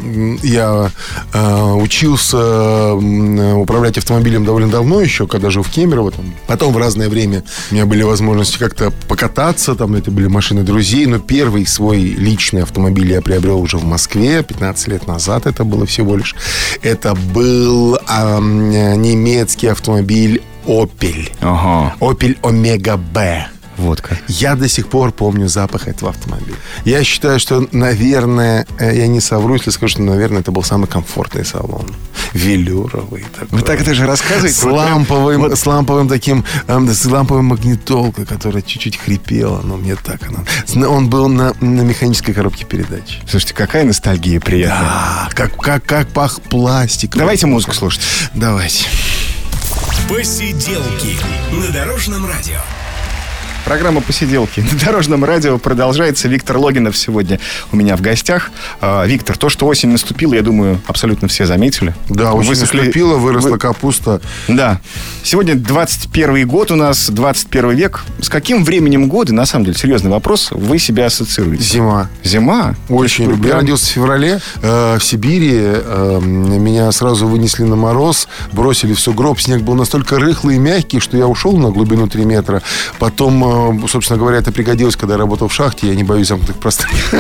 я 0.44 0.92
э, 1.34 1.74
учился 1.74 2.38
э, 2.38 3.54
управлять 3.54 3.98
автомобилем 3.98 4.46
довольно 4.46 4.70
давно 4.70 5.02
еще, 5.02 5.28
когда 5.28 5.50
жил 5.50 5.64
в 5.64 5.70
Кемерово. 5.70 6.12
Там. 6.12 6.34
Потом 6.48 6.74
в 6.74 6.78
разное 6.78 7.10
время 7.10 7.44
у 7.70 7.74
меня 7.74 7.86
были 7.86 8.04
возможности 8.04 8.58
как-то 8.58 8.92
покататься, 9.08 9.76
там 9.76 9.96
это 9.96 10.12
были 10.12 10.28
машины 10.28 10.64
друзей, 10.64 11.06
но 11.06 11.20
первый 11.20 11.66
свой 11.66 12.00
личный 12.00 12.64
автомобиль 12.64 13.12
я 13.12 13.22
приобрел 13.22 13.60
уже 13.60 13.78
в 13.78 13.86
Москве, 13.86 14.44
15 14.44 14.88
лет 14.88 15.08
назад 15.08 15.46
это 15.46 15.64
было 15.64 15.86
всего 15.86 16.16
лишь. 16.16 16.36
Это 16.82 17.16
был 17.16 17.96
э, 17.96 18.40
немецкий 18.40 19.68
автомобиль 19.68 20.42
Opel. 20.66 21.32
Ага. 21.42 21.96
Opel 22.00 22.40
Omega 22.42 22.98
B 22.98 23.48
водка. 23.78 24.18
Я 24.28 24.56
до 24.56 24.68
сих 24.68 24.88
пор 24.88 25.12
помню 25.12 25.48
запах 25.48 25.88
этого 25.88 26.12
автомобиля. 26.12 26.56
Я 26.86 27.04
считаю, 27.04 27.40
что, 27.40 27.68
наверное, 27.72 28.66
э, 28.80 28.96
я 28.96 29.08
не 29.08 29.20
совру, 29.20 29.56
если 29.56 29.72
скажу, 29.72 29.92
что, 29.92 30.02
наверное, 30.02 30.42
это 30.42 30.52
был 30.52 30.64
самый 30.64 30.88
комфортный 30.88 31.46
салон. 31.46 31.96
Велюровый 32.34 33.26
такой. 33.38 33.60
Вы 33.60 33.62
так 33.62 33.82
это 33.82 33.94
же 33.94 34.06
рассказываете. 34.06 34.56
С 34.56 34.64
ламповым, 34.64 35.42
вот. 35.42 35.58
с 35.58 35.66
ламповым 35.66 36.08
таким, 36.08 36.46
эм, 36.68 36.90
с 36.90 37.06
ламповой 37.06 37.44
магнитолкой, 37.44 38.26
которая 38.26 38.62
чуть-чуть 38.62 38.98
хрипела, 38.98 39.62
но 39.64 39.78
мне 39.78 39.96
так 39.96 40.22
она... 40.28 40.88
Он 40.88 41.10
был 41.10 41.28
на, 41.28 41.54
на 41.60 41.82
механической 41.82 42.34
коробке 42.34 42.66
передач. 42.66 43.20
Слушайте, 43.30 43.54
какая 43.54 43.84
ностальгия 43.84 44.40
приятная. 44.40 44.82
Да, 44.82 45.30
как, 45.34 45.58
как, 45.58 45.84
как 45.86 46.08
пах 46.10 46.42
пластик. 46.42 47.16
Давайте 47.16 47.48
музыку 47.48 47.74
слушать. 47.74 48.02
Давайте. 48.34 48.86
Посиделки 50.10 51.18
на 51.52 51.72
Дорожном 51.72 52.26
радио. 52.26 52.60
Программа 53.66 54.02
«Посиделки» 54.02 54.60
на 54.60 54.80
Дорожном 54.86 55.24
радио 55.24 55.58
продолжается. 55.58 56.28
Виктор 56.28 56.58
Логинов 56.58 56.98
сегодня 56.98 57.40
у 57.72 57.76
меня 57.76 57.96
в 57.96 58.02
гостях. 58.02 58.52
А, 58.82 59.06
Виктор, 59.06 59.38
то, 59.38 59.50
что 59.50 59.68
осень 59.68 59.90
наступила, 59.90 60.34
я 60.34 60.42
думаю, 60.42 60.82
абсолютно 60.88 61.28
все 61.28 61.46
заметили. 61.46 61.94
Да, 62.10 62.34
очень 62.34 62.50
Высохли... 62.50 62.78
наступила, 62.78 63.16
выросла 63.18 63.50
Вы... 63.52 63.58
капуста. 63.60 64.20
Да. 64.48 64.82
Сегодня 65.24 65.56
21 65.56 66.48
год 66.48 66.72
у 66.72 66.76
нас, 66.76 67.10
21 67.10 67.72
век. 67.72 68.04
С 68.20 68.30
каким 68.30 68.64
временем 68.64 69.08
года, 69.08 69.34
на 69.34 69.46
самом 69.46 69.66
деле, 69.66 69.78
серьезный 69.78 70.10
вопрос, 70.10 70.50
вы 70.52 70.80
себя 70.80 71.06
ассоциируете? 71.06 71.64
Зима. 71.64 72.10
Зима? 72.24 72.76
Очень 72.90 73.30
люблю. 73.30 73.50
Я 73.50 73.56
родился 73.56 73.86
в 73.86 73.90
феврале 73.90 74.40
э, 74.62 74.98
в 74.98 75.04
Сибири. 75.04 75.52
Э, 75.54 76.20
меня 76.22 76.92
сразу 76.92 77.28
вынесли 77.28 77.64
на 77.64 77.76
мороз, 77.76 78.28
бросили 78.52 78.94
в 78.94 79.00
сугроб. 79.00 79.40
Снег 79.40 79.62
был 79.62 79.76
настолько 79.76 80.20
рыхлый 80.20 80.56
и 80.56 80.60
мягкий, 80.60 81.00
что 81.00 81.16
я 81.16 81.28
ушел 81.28 81.56
на 81.58 81.70
глубину 81.70 82.08
3 82.08 82.26
метра. 82.26 82.62
Потом 83.00 83.44
э, 83.44 83.51
собственно 83.88 84.20
говоря, 84.20 84.38
это 84.38 84.52
пригодилось, 84.52 84.96
когда 84.96 85.16
я 85.16 85.20
работал 85.20 85.48
в 85.48 85.54
шахте. 85.54 85.88
Я 85.88 85.96
не 85.96 86.04
боюсь 86.04 86.28
замкнутых 86.28 86.58
пространств. 86.58 87.14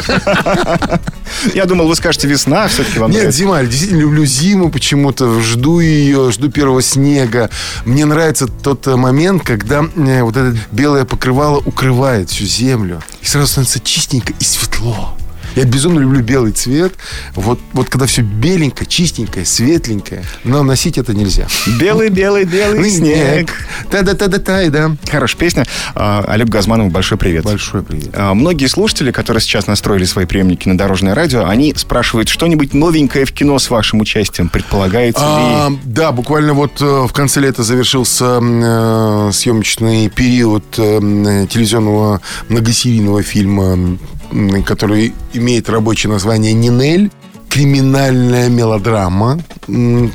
Я 1.53 1.65
думал, 1.65 1.87
вы 1.87 1.95
скажете 1.95 2.27
весна, 2.27 2.67
все-таки 2.67 2.99
вам 2.99 3.11
Нет, 3.11 3.33
зима. 3.33 3.61
Я 3.61 3.65
действительно 3.65 4.01
люблю 4.01 4.25
зиму 4.25 4.69
почему-то. 4.69 5.41
Жду 5.41 5.79
ее, 5.79 6.31
жду 6.31 6.49
первого 6.49 6.81
снега. 6.81 7.49
Мне 7.85 8.05
нравится 8.05 8.47
тот 8.47 8.87
э, 8.87 8.95
момент, 8.95 9.43
когда 9.43 9.83
э, 9.95 10.23
вот 10.23 10.37
это 10.37 10.55
белое 10.71 11.05
покрывало 11.05 11.57
укрывает 11.57 12.29
всю 12.29 12.45
землю. 12.45 13.01
И 13.21 13.25
сразу 13.25 13.47
становится 13.47 13.79
чистенько 13.79 14.33
и 14.39 14.43
светло. 14.43 15.15
Я 15.55 15.65
безумно 15.65 15.99
люблю 15.99 16.21
белый 16.21 16.51
цвет. 16.53 16.93
Вот, 17.35 17.59
вот 17.73 17.89
когда 17.89 18.05
все 18.05 18.21
беленькое, 18.21 18.87
чистенькое, 18.87 19.45
светленькое, 19.45 20.23
но 20.43 20.63
носить 20.63 20.97
это 20.97 21.13
нельзя. 21.13 21.47
Белый, 21.79 22.09
белый, 22.21 22.45
белый 22.45 22.89
снег. 22.89 23.51
Та-да-та-да-тай, 23.89 24.69
да. 24.69 24.95
Хорошая 25.09 25.39
песня. 25.39 25.65
А, 25.95 26.23
Олег 26.27 26.49
Газманов, 26.49 26.91
большой 26.91 27.17
привет. 27.17 27.43
Большой 27.43 27.83
привет. 27.83 28.11
А, 28.13 28.33
многие 28.33 28.67
слушатели, 28.67 29.11
которые 29.11 29.41
сейчас 29.41 29.67
настроили 29.67 30.05
свои 30.05 30.25
приемники 30.25 30.67
на 30.67 30.77
дорожное 30.77 31.15
радио, 31.15 31.45
они 31.45 31.73
спрашивают, 31.75 32.29
что-нибудь 32.29 32.73
новенькое 32.73 33.25
в 33.25 33.33
кино 33.33 33.59
с 33.59 33.69
вашим 33.69 33.99
участием 33.99 34.49
предполагается 34.49 35.21
а, 35.23 35.69
ли? 35.69 35.79
Да, 35.83 36.11
буквально 36.11 36.53
вот 36.53 36.81
э, 36.81 36.85
в 36.85 37.11
конце 37.11 37.41
лета 37.41 37.63
завершился 37.63 38.39
э, 38.41 39.31
съемочный 39.33 40.09
период 40.09 40.63
э, 40.77 40.99
телевизионного 41.49 42.21
многосерийного 42.49 43.23
фильма 43.23 43.97
который 44.65 45.13
имеет 45.33 45.69
рабочее 45.69 46.11
название 46.11 46.53
«Нинель» 46.53 47.11
криминальная 47.49 48.47
мелодрама, 48.47 49.39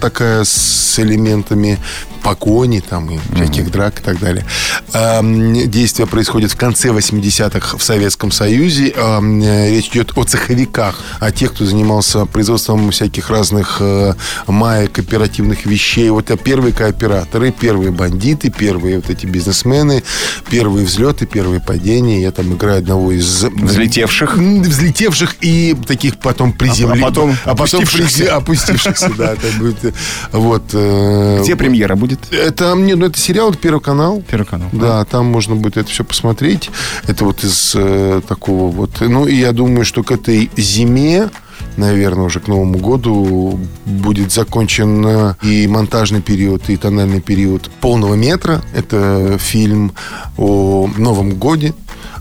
такая 0.00 0.44
с 0.44 0.98
элементами 0.98 1.78
погони 2.26 2.80
там 2.80 3.08
и 3.08 3.18
всяких 3.36 3.66
mm-hmm. 3.66 3.70
драк 3.70 4.00
и 4.00 4.02
так 4.02 4.18
далее. 4.18 4.44
Действие 5.66 6.08
происходит 6.08 6.50
в 6.50 6.56
конце 6.56 6.88
80-х 6.88 7.78
в 7.78 7.82
Советском 7.82 8.32
Союзе. 8.32 8.94
Речь 9.70 9.90
идет 9.90 10.12
о 10.16 10.24
цеховиках, 10.24 11.00
о 11.20 11.30
тех, 11.30 11.52
кто 11.52 11.64
занимался 11.64 12.26
производством 12.26 12.90
всяких 12.90 13.30
разных 13.30 13.76
э, 13.78 14.14
маек, 14.48 14.98
оперативных 14.98 15.66
вещей. 15.66 16.10
Вот 16.10 16.30
это 16.30 16.36
первые 16.36 16.72
кооператоры, 16.72 17.52
первые 17.52 17.92
бандиты, 17.92 18.50
первые 18.50 18.96
вот 18.96 19.08
эти 19.08 19.26
бизнесмены, 19.26 20.02
первые 20.50 20.84
взлеты, 20.84 21.26
первые 21.26 21.60
падения. 21.60 22.22
Я 22.22 22.32
там 22.32 22.52
играю 22.54 22.78
одного 22.78 23.12
из... 23.12 23.44
Взлетевших? 23.44 24.36
Взлетевших 24.36 25.36
и 25.42 25.76
таких 25.86 26.16
потом 26.16 26.52
приземленных. 26.52 27.02
А, 27.02 27.06
потом 27.06 27.36
а 27.44 27.54
потом 27.54 27.80
опустившихся. 27.82 28.34
опустившихся, 28.34 29.12
да. 29.16 29.36
Будет, 29.58 29.94
вот. 30.32 30.64
Э, 30.72 31.40
Где 31.42 31.54
премьера 31.54 31.94
будет? 31.94 32.15
Это, 32.30 32.74
не, 32.74 32.94
ну, 32.94 33.06
это 33.06 33.18
сериал, 33.18 33.50
это 33.50 33.58
Первый 33.58 33.80
канал. 33.80 34.22
Первый 34.28 34.46
канал. 34.46 34.68
Да, 34.72 35.04
там 35.04 35.26
можно 35.26 35.54
будет 35.54 35.76
это 35.76 35.88
все 35.90 36.04
посмотреть. 36.04 36.70
Это 37.06 37.24
вот 37.24 37.44
из 37.44 37.72
э, 37.74 38.20
такого 38.26 38.70
вот. 38.70 39.00
Ну, 39.00 39.26
и 39.26 39.34
я 39.34 39.52
думаю, 39.52 39.84
что 39.84 40.02
к 40.02 40.10
этой 40.10 40.50
зиме 40.56 41.30
наверное, 41.76 42.24
уже 42.24 42.40
к 42.40 42.48
Новому 42.48 42.78
году 42.78 43.58
будет 43.84 44.32
закончен 44.32 45.04
э, 45.06 45.34
и 45.42 45.66
монтажный 45.66 46.22
период, 46.22 46.68
и 46.68 46.76
тональный 46.76 47.20
период 47.20 47.70
полного 47.80 48.14
метра. 48.14 48.62
Это 48.74 49.36
фильм 49.38 49.92
о 50.36 50.88
Новом 50.96 51.34
годе, 51.34 51.74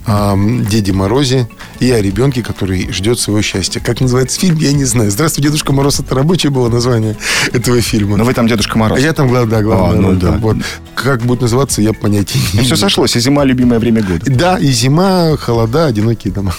о 0.05 0.35
Деде 0.37 0.93
Морозе 0.93 1.47
и 1.79 1.91
о 1.91 2.01
ребенке, 2.01 2.43
который 2.43 2.91
ждет 2.91 3.19
своего 3.19 3.41
счастья. 3.41 3.79
Как 3.79 4.01
называется 4.01 4.39
фильм, 4.39 4.57
я 4.57 4.71
не 4.71 4.85
знаю. 4.85 5.11
«Здравствуй, 5.11 5.43
Дедушка 5.43 5.73
Мороз»— 5.73 5.99
это 6.01 6.15
рабочее 6.15 6.51
было 6.51 6.69
название 6.69 7.17
этого 7.51 7.81
фильма. 7.81 8.17
Но 8.17 8.23
вы 8.23 8.33
там 8.33 8.47
Дедушка 8.47 8.77
Мороз. 8.77 8.97
А 8.97 9.01
я 9.01 9.13
там, 9.13 9.31
да, 9.49 9.61
главное. 9.61 9.97
А, 9.97 10.01
ну, 10.01 10.13
да. 10.13 10.31
Вот. 10.33 10.57
Как 10.95 11.21
будет 11.21 11.41
называться, 11.41 11.81
я 11.81 11.93
понятия 11.93 12.39
не 12.39 12.59
имею. 12.59 12.65
Все 12.65 12.75
сошлось, 12.75 13.15
и 13.15 13.19
зима— 13.19 13.43
любимое 13.45 13.79
время 13.79 14.01
года. 14.01 14.21
Да, 14.25 14.57
и 14.57 14.67
зима, 14.67 15.35
холода, 15.37 15.85
одинокие 15.85 16.33
дома. 16.33 16.53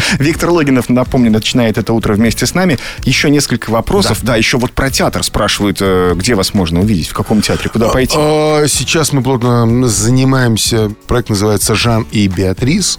Виктор 0.18 0.50
Логинов, 0.50 0.88
напомню, 0.88 1.30
начинает 1.30 1.78
это 1.78 1.92
утро 1.92 2.14
вместе 2.14 2.46
с 2.46 2.54
нами. 2.54 2.78
Еще 3.04 3.30
несколько 3.30 3.70
вопросов. 3.70 4.18
Да, 4.22 4.28
да 4.32 4.36
еще 4.36 4.58
вот 4.58 4.72
про 4.72 4.90
театр 4.90 5.22
спрашивают, 5.22 5.78
э, 5.80 6.14
где 6.16 6.34
вас 6.34 6.54
можно 6.54 6.80
увидеть, 6.80 7.08
в 7.08 7.14
каком 7.14 7.42
театре, 7.42 7.70
куда 7.70 7.88
а, 7.88 7.90
пойти? 7.90 8.16
А, 8.18 8.64
сейчас 8.66 9.12
мы 9.12 9.22
плотно 9.22 9.86
занимаемся. 9.88 10.90
Проект 11.06 11.30
называется 11.30 11.74
«Жан 11.74 12.06
и 12.10 12.28
Беатрис». 12.28 12.98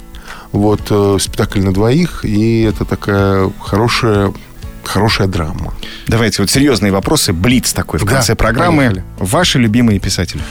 Вот 0.52 0.82
э, 0.90 1.18
спектакль 1.20 1.62
на 1.62 1.74
двоих, 1.74 2.24
и 2.24 2.62
это 2.62 2.86
такая 2.86 3.52
хорошая 3.60 4.32
хорошая 4.84 5.28
драма. 5.28 5.74
Давайте 6.08 6.42
вот 6.42 6.52
серьезные 6.52 6.92
вопросы. 6.92 7.34
Блиц 7.34 7.74
такой 7.74 8.00
в 8.00 8.06
конце 8.06 8.34
да, 8.34 8.36
программы. 8.36 8.78
Поехали. 8.78 9.04
Ваши 9.18 9.58
любимые 9.58 10.00
писатели? 10.00 10.42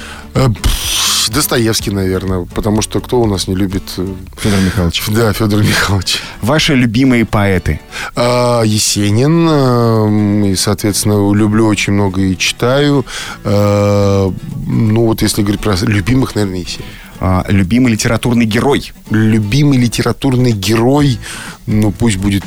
Э, 1.32 1.34
Достоевский, 1.34 1.90
наверное, 1.90 2.46
потому 2.54 2.82
что 2.82 3.00
кто 3.00 3.20
у 3.20 3.26
нас 3.26 3.48
не 3.48 3.54
любит... 3.54 3.82
Э, 3.96 4.06
Федор 4.38 4.60
Михайлович. 4.60 5.02
Да, 5.08 5.32
Федор 5.32 5.60
Михайлович. 5.60 6.20
Ваши 6.40 6.74
любимые 6.74 7.24
поэты? 7.24 7.80
А, 8.14 8.62
Есенин. 8.62 10.44
И, 10.44 10.56
соответственно, 10.56 11.32
люблю 11.32 11.66
очень 11.66 11.92
много 11.92 12.20
и 12.20 12.36
читаю. 12.36 13.04
А, 13.44 14.32
ну, 14.66 15.06
вот 15.06 15.22
если 15.22 15.42
говорить 15.42 15.60
про 15.60 15.74
любимых, 15.82 16.34
наверное, 16.34 16.60
Есенин. 16.60 16.86
А, 17.24 17.44
любимый 17.48 17.92
литературный 17.92 18.46
герой? 18.46 18.92
Любимый 19.10 19.78
литературный 19.78 20.50
герой, 20.50 21.18
ну, 21.66 21.92
пусть 21.92 22.16
будет 22.16 22.42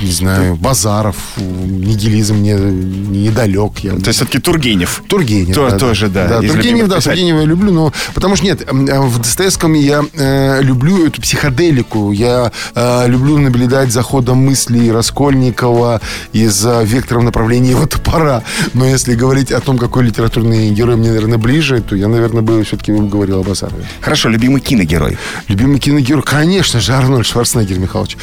не 0.00 0.12
знаю, 0.12 0.56
Базаров, 0.56 1.16
нигилизм 1.36 2.36
мне 2.36 2.54
недалек. 2.54 3.78
Я... 3.78 3.92
То 3.92 4.08
есть 4.08 4.18
все-таки 4.18 4.38
Тургенев. 4.38 5.02
Тургенев, 5.08 5.54
То, 5.54 5.70
да. 5.70 5.78
Тоже, 5.78 6.08
да. 6.08 6.28
да 6.28 6.40
Тургенев, 6.40 6.88
да, 6.88 7.00
Тургенева 7.00 7.40
я 7.40 7.44
люблю, 7.44 7.72
но... 7.72 7.92
Потому 8.14 8.36
что 8.36 8.44
нет, 8.44 8.62
в 8.70 9.18
Достоевском 9.18 9.74
я 9.74 10.04
э, 10.12 10.62
люблю 10.62 11.06
эту 11.06 11.20
психоделику. 11.20 12.12
Я 12.12 12.52
э, 12.74 13.08
люблю 13.08 13.38
наблюдать 13.38 13.92
за 13.92 14.02
ходом 14.02 14.38
мыслей 14.38 14.92
Раскольникова 14.92 16.00
и 16.32 16.46
за 16.46 16.82
вектором 16.82 17.24
направления 17.24 17.70
его 17.70 17.86
топора. 17.86 18.42
Но 18.74 18.84
если 18.84 19.14
говорить 19.14 19.52
о 19.52 19.60
том, 19.60 19.78
какой 19.78 20.04
литературный 20.04 20.70
герой 20.70 20.96
мне, 20.96 21.08
наверное, 21.08 21.38
ближе, 21.38 21.80
то 21.80 21.96
я, 21.96 22.08
наверное, 22.08 22.42
бы 22.42 22.62
все-таки 22.64 22.92
говорил 22.92 23.40
о 23.40 23.42
Базарове. 23.42 23.84
Хорошо, 24.00 24.28
любимый 24.28 24.60
киногерой? 24.60 25.18
Любимый 25.48 25.78
киногерой, 25.78 26.22
конечно 26.22 26.80
же, 26.80 26.92
Арнольд 26.92 27.26
Шварценеггер 27.26 27.78
Михайлович. 27.78 28.16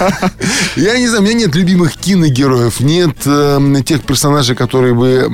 Я 0.76 0.98
не 0.98 1.06
знаю, 1.06 1.22
у 1.22 1.26
меня 1.26 1.34
нет 1.34 1.54
любимых 1.54 1.96
киногероев, 1.96 2.80
нет 2.80 3.16
э, 3.26 3.82
тех 3.84 4.02
персонажей, 4.02 4.56
которые 4.56 4.94
бы 4.94 5.28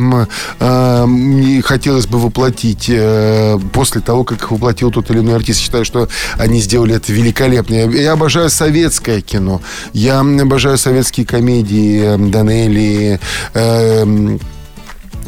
э, 0.59 1.07
мне 1.07 1.63
хотелось 1.63 2.07
бы 2.07 2.19
воплотить 2.19 2.87
э, 2.89 3.59
после 3.73 4.01
того, 4.01 4.25
как 4.25 4.39
их 4.39 4.51
воплотил 4.51 4.91
тот 4.91 5.11
или 5.11 5.19
иной 5.19 5.37
артист. 5.37 5.61
Считаю, 5.61 5.85
что 5.85 6.09
они 6.39 6.61
сделали 6.61 6.97
это 6.97 7.13
великолепно. 7.13 7.75
Я, 7.75 7.85
я 7.85 8.13
обожаю 8.13 8.51
советское 8.51 9.21
кино. 9.21 9.61
Я 9.93 10.21
обожаю 10.21 10.77
советские 10.77 11.27
комедии 11.27 12.03
э, 12.03 12.19
Данелли, 12.19 13.21
э, 13.55 14.39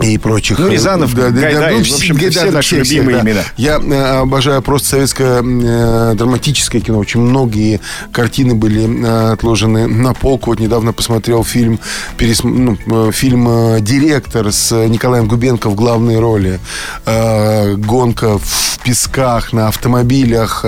и 0.03 0.19
прочих. 0.19 0.59
Ну, 0.59 0.69
Рязанов, 0.69 1.15
да, 1.15 1.31
Гайдай, 1.31 1.55
да, 1.55 1.71
ну, 1.71 1.79
в 1.79 1.81
общем, 1.81 2.15
Гайдай, 2.15 2.31
все 2.31 2.51
наши 2.51 2.83
все, 2.83 2.97
любимые 2.97 3.19
все, 3.19 3.27
имена. 3.27 3.43
Я 3.57 3.79
э, 3.79 4.21
обожаю 4.21 4.63
просто 4.63 4.89
советское 4.89 5.43
э, 5.43 6.15
драматическое 6.15 6.81
кино. 6.81 6.99
Очень 6.99 7.21
многие 7.21 7.81
картины 8.13 8.55
были 8.55 9.05
э, 9.05 9.33
отложены 9.33 9.87
на 9.87 10.15
полку. 10.15 10.51
Вот 10.51 10.61
недавно 10.61 10.93
посмотрел 10.93 11.45
фильм, 11.45 11.79
перес... 12.17 12.43
ну, 12.43 12.77
э, 12.87 13.11
фильм 13.13 13.49
э, 13.49 13.81
«Директор» 13.81 14.53
с 14.53 14.73
Николаем 14.87 15.29
Губенко 15.29 15.69
в 15.69 15.75
главной 15.75 16.19
роли. 16.19 16.61
Э, 17.07 17.75
гонка 17.75 18.39
в 18.39 18.71
песках, 18.85 19.53
на 19.53 19.69
автомобилях. 19.69 20.65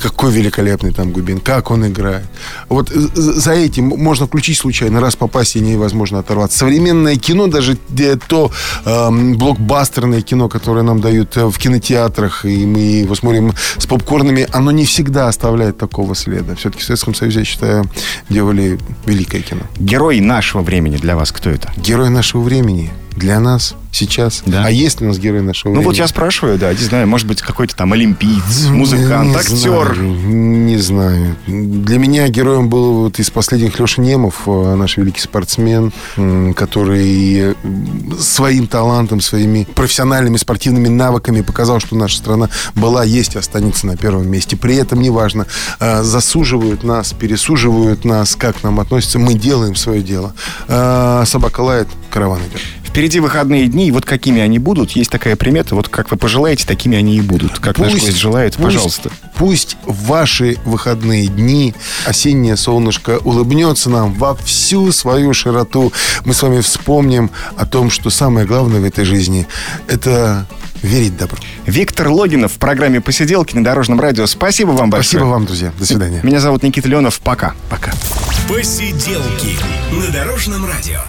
Какой 0.00 0.32
великолепный 0.32 0.92
там 0.92 1.10
Губин, 1.10 1.40
как 1.40 1.70
он 1.70 1.86
играет. 1.86 2.26
Вот 2.68 2.88
за 2.90 3.52
этим 3.52 3.86
можно 3.86 4.26
включить 4.26 4.58
случайно, 4.58 5.00
раз 5.00 5.16
попасть 5.16 5.56
и 5.56 5.60
невозможно 5.60 6.20
оторваться. 6.20 6.58
Современное 6.58 7.16
кино, 7.16 7.46
даже 7.46 7.76
то 8.28 8.50
э, 8.84 9.34
блокбастерное 9.34 10.22
кино, 10.22 10.48
которое 10.48 10.82
нам 10.82 11.00
дают 11.00 11.36
э, 11.36 11.46
в 11.46 11.58
кинотеатрах, 11.58 12.44
и 12.44 12.66
мы 12.66 12.78
его 12.78 13.14
смотрим 13.14 13.52
с 13.78 13.86
попкорнами, 13.86 14.46
оно 14.52 14.70
не 14.70 14.84
всегда 14.84 15.28
оставляет 15.28 15.78
такого 15.78 16.14
следа. 16.14 16.54
Все-таки 16.54 16.82
в 16.82 16.84
Советском 16.84 17.14
Союзе, 17.14 17.40
я 17.40 17.44
считаю, 17.44 17.84
делали 18.28 18.78
великое 19.06 19.42
кино. 19.42 19.62
Герой 19.76 20.20
нашего 20.20 20.62
времени 20.62 20.96
для 20.96 21.16
вас 21.16 21.32
кто 21.32 21.50
это? 21.50 21.72
Герой 21.76 22.10
нашего 22.10 22.42
времени– 22.42 22.90
для 23.16 23.40
нас 23.40 23.74
сейчас. 23.92 24.42
Да. 24.44 24.64
А 24.66 24.70
есть 24.70 25.00
ли 25.00 25.06
у 25.06 25.08
нас 25.08 25.18
герой 25.18 25.40
нашего 25.40 25.70
Ну 25.70 25.76
времени? 25.76 25.86
вот 25.92 25.96
я 25.98 26.06
спрашиваю, 26.06 26.58
да, 26.58 26.70
не 26.72 26.78
знаю, 26.84 27.06
может 27.08 27.26
быть, 27.26 27.40
какой-то 27.40 27.74
там 27.74 27.92
олимпиец, 27.94 28.66
музыкант, 28.68 29.30
Не 29.30 29.36
актер. 29.36 29.94
знаю, 29.94 29.94
не 29.96 30.76
знаю. 30.76 31.36
Для 31.46 31.98
меня 31.98 32.28
героем 32.28 32.68
был 32.68 33.04
вот 33.04 33.18
из 33.18 33.30
последних 33.30 33.78
Леша 33.80 34.02
Немов, 34.02 34.42
э, 34.46 34.74
наш 34.74 34.98
великий 34.98 35.20
спортсмен, 35.20 35.92
который 36.54 37.54
своим 38.20 38.66
талантом, 38.66 39.20
своими 39.20 39.66
профессиональными 39.74 40.36
спортивными 40.36 40.88
навыками 40.88 41.40
показал, 41.40 41.80
что 41.80 41.96
наша 41.96 42.18
страна 42.18 42.48
была, 42.74 43.04
есть 43.04 43.34
и 43.34 43.38
останется 43.38 43.86
на 43.86 43.96
первом 43.96 44.28
месте. 44.30 44.56
При 44.56 44.76
этом 44.76 45.00
неважно, 45.00 45.46
э, 45.80 46.02
засуживают 46.02 46.82
нас, 46.84 47.12
пересуживают 47.12 48.04
нас, 48.04 48.36
как 48.36 48.60
к 48.60 48.62
нам 48.62 48.78
относятся, 48.80 49.18
мы 49.18 49.34
делаем 49.34 49.74
свое 49.74 50.02
дело. 50.02 50.34
Э, 50.68 51.22
Собака 51.26 51.60
лает, 51.60 51.88
караван 52.10 52.40
идет. 52.40 52.60
Впереди 52.96 53.20
выходные 53.20 53.66
дни, 53.66 53.88
и 53.88 53.90
вот 53.90 54.06
какими 54.06 54.40
они 54.40 54.58
будут, 54.58 54.92
есть 54.92 55.10
такая 55.10 55.36
примета, 55.36 55.74
вот 55.74 55.86
как 55.86 56.10
вы 56.10 56.16
пожелаете, 56.16 56.66
такими 56.66 56.96
они 56.96 57.18
и 57.18 57.20
будут. 57.20 57.58
Как 57.58 57.78
наш 57.78 57.92
гость 57.92 58.16
желает, 58.16 58.54
пусть- 58.54 58.64
пожалуйста. 58.64 59.10
Пусть 59.34 59.76
в 59.84 60.06
ваши 60.06 60.56
выходные 60.64 61.26
дни 61.26 61.74
осеннее 62.06 62.56
солнышко 62.56 63.18
улыбнется 63.22 63.90
нам 63.90 64.14
во 64.14 64.34
всю 64.34 64.92
свою 64.92 65.34
широту. 65.34 65.92
Мы 66.24 66.32
с 66.32 66.40
вами 66.42 66.62
вспомним 66.62 67.30
о 67.58 67.66
том, 67.66 67.90
что 67.90 68.08
самое 68.08 68.46
главное 68.46 68.80
в 68.80 68.84
этой 68.84 69.04
жизни– 69.04 69.46
это 69.88 70.46
верить 70.80 71.18
добру. 71.18 71.36
Виктор 71.66 72.08
Логинов 72.08 72.54
в 72.54 72.56
программе 72.56 73.02
«Посиделки» 73.02 73.54
на 73.54 73.62
Дорожном 73.62 74.00
радио. 74.00 74.24
Спасибо 74.26 74.70
вам 74.70 74.88
большое. 74.88 75.20
Спасибо 75.20 75.28
вам, 75.28 75.44
друзья. 75.44 75.70
До 75.78 75.84
свидания. 75.84 76.20
Меня 76.22 76.40
зовут 76.40 76.62
Никита 76.62 76.88
Леонов. 76.88 77.20
Пока. 77.20 77.52
Пока. 77.68 77.92
Посиделки 78.48 79.58
на 79.92 80.10
Дорожном 80.10 80.64
радио. 80.64 81.00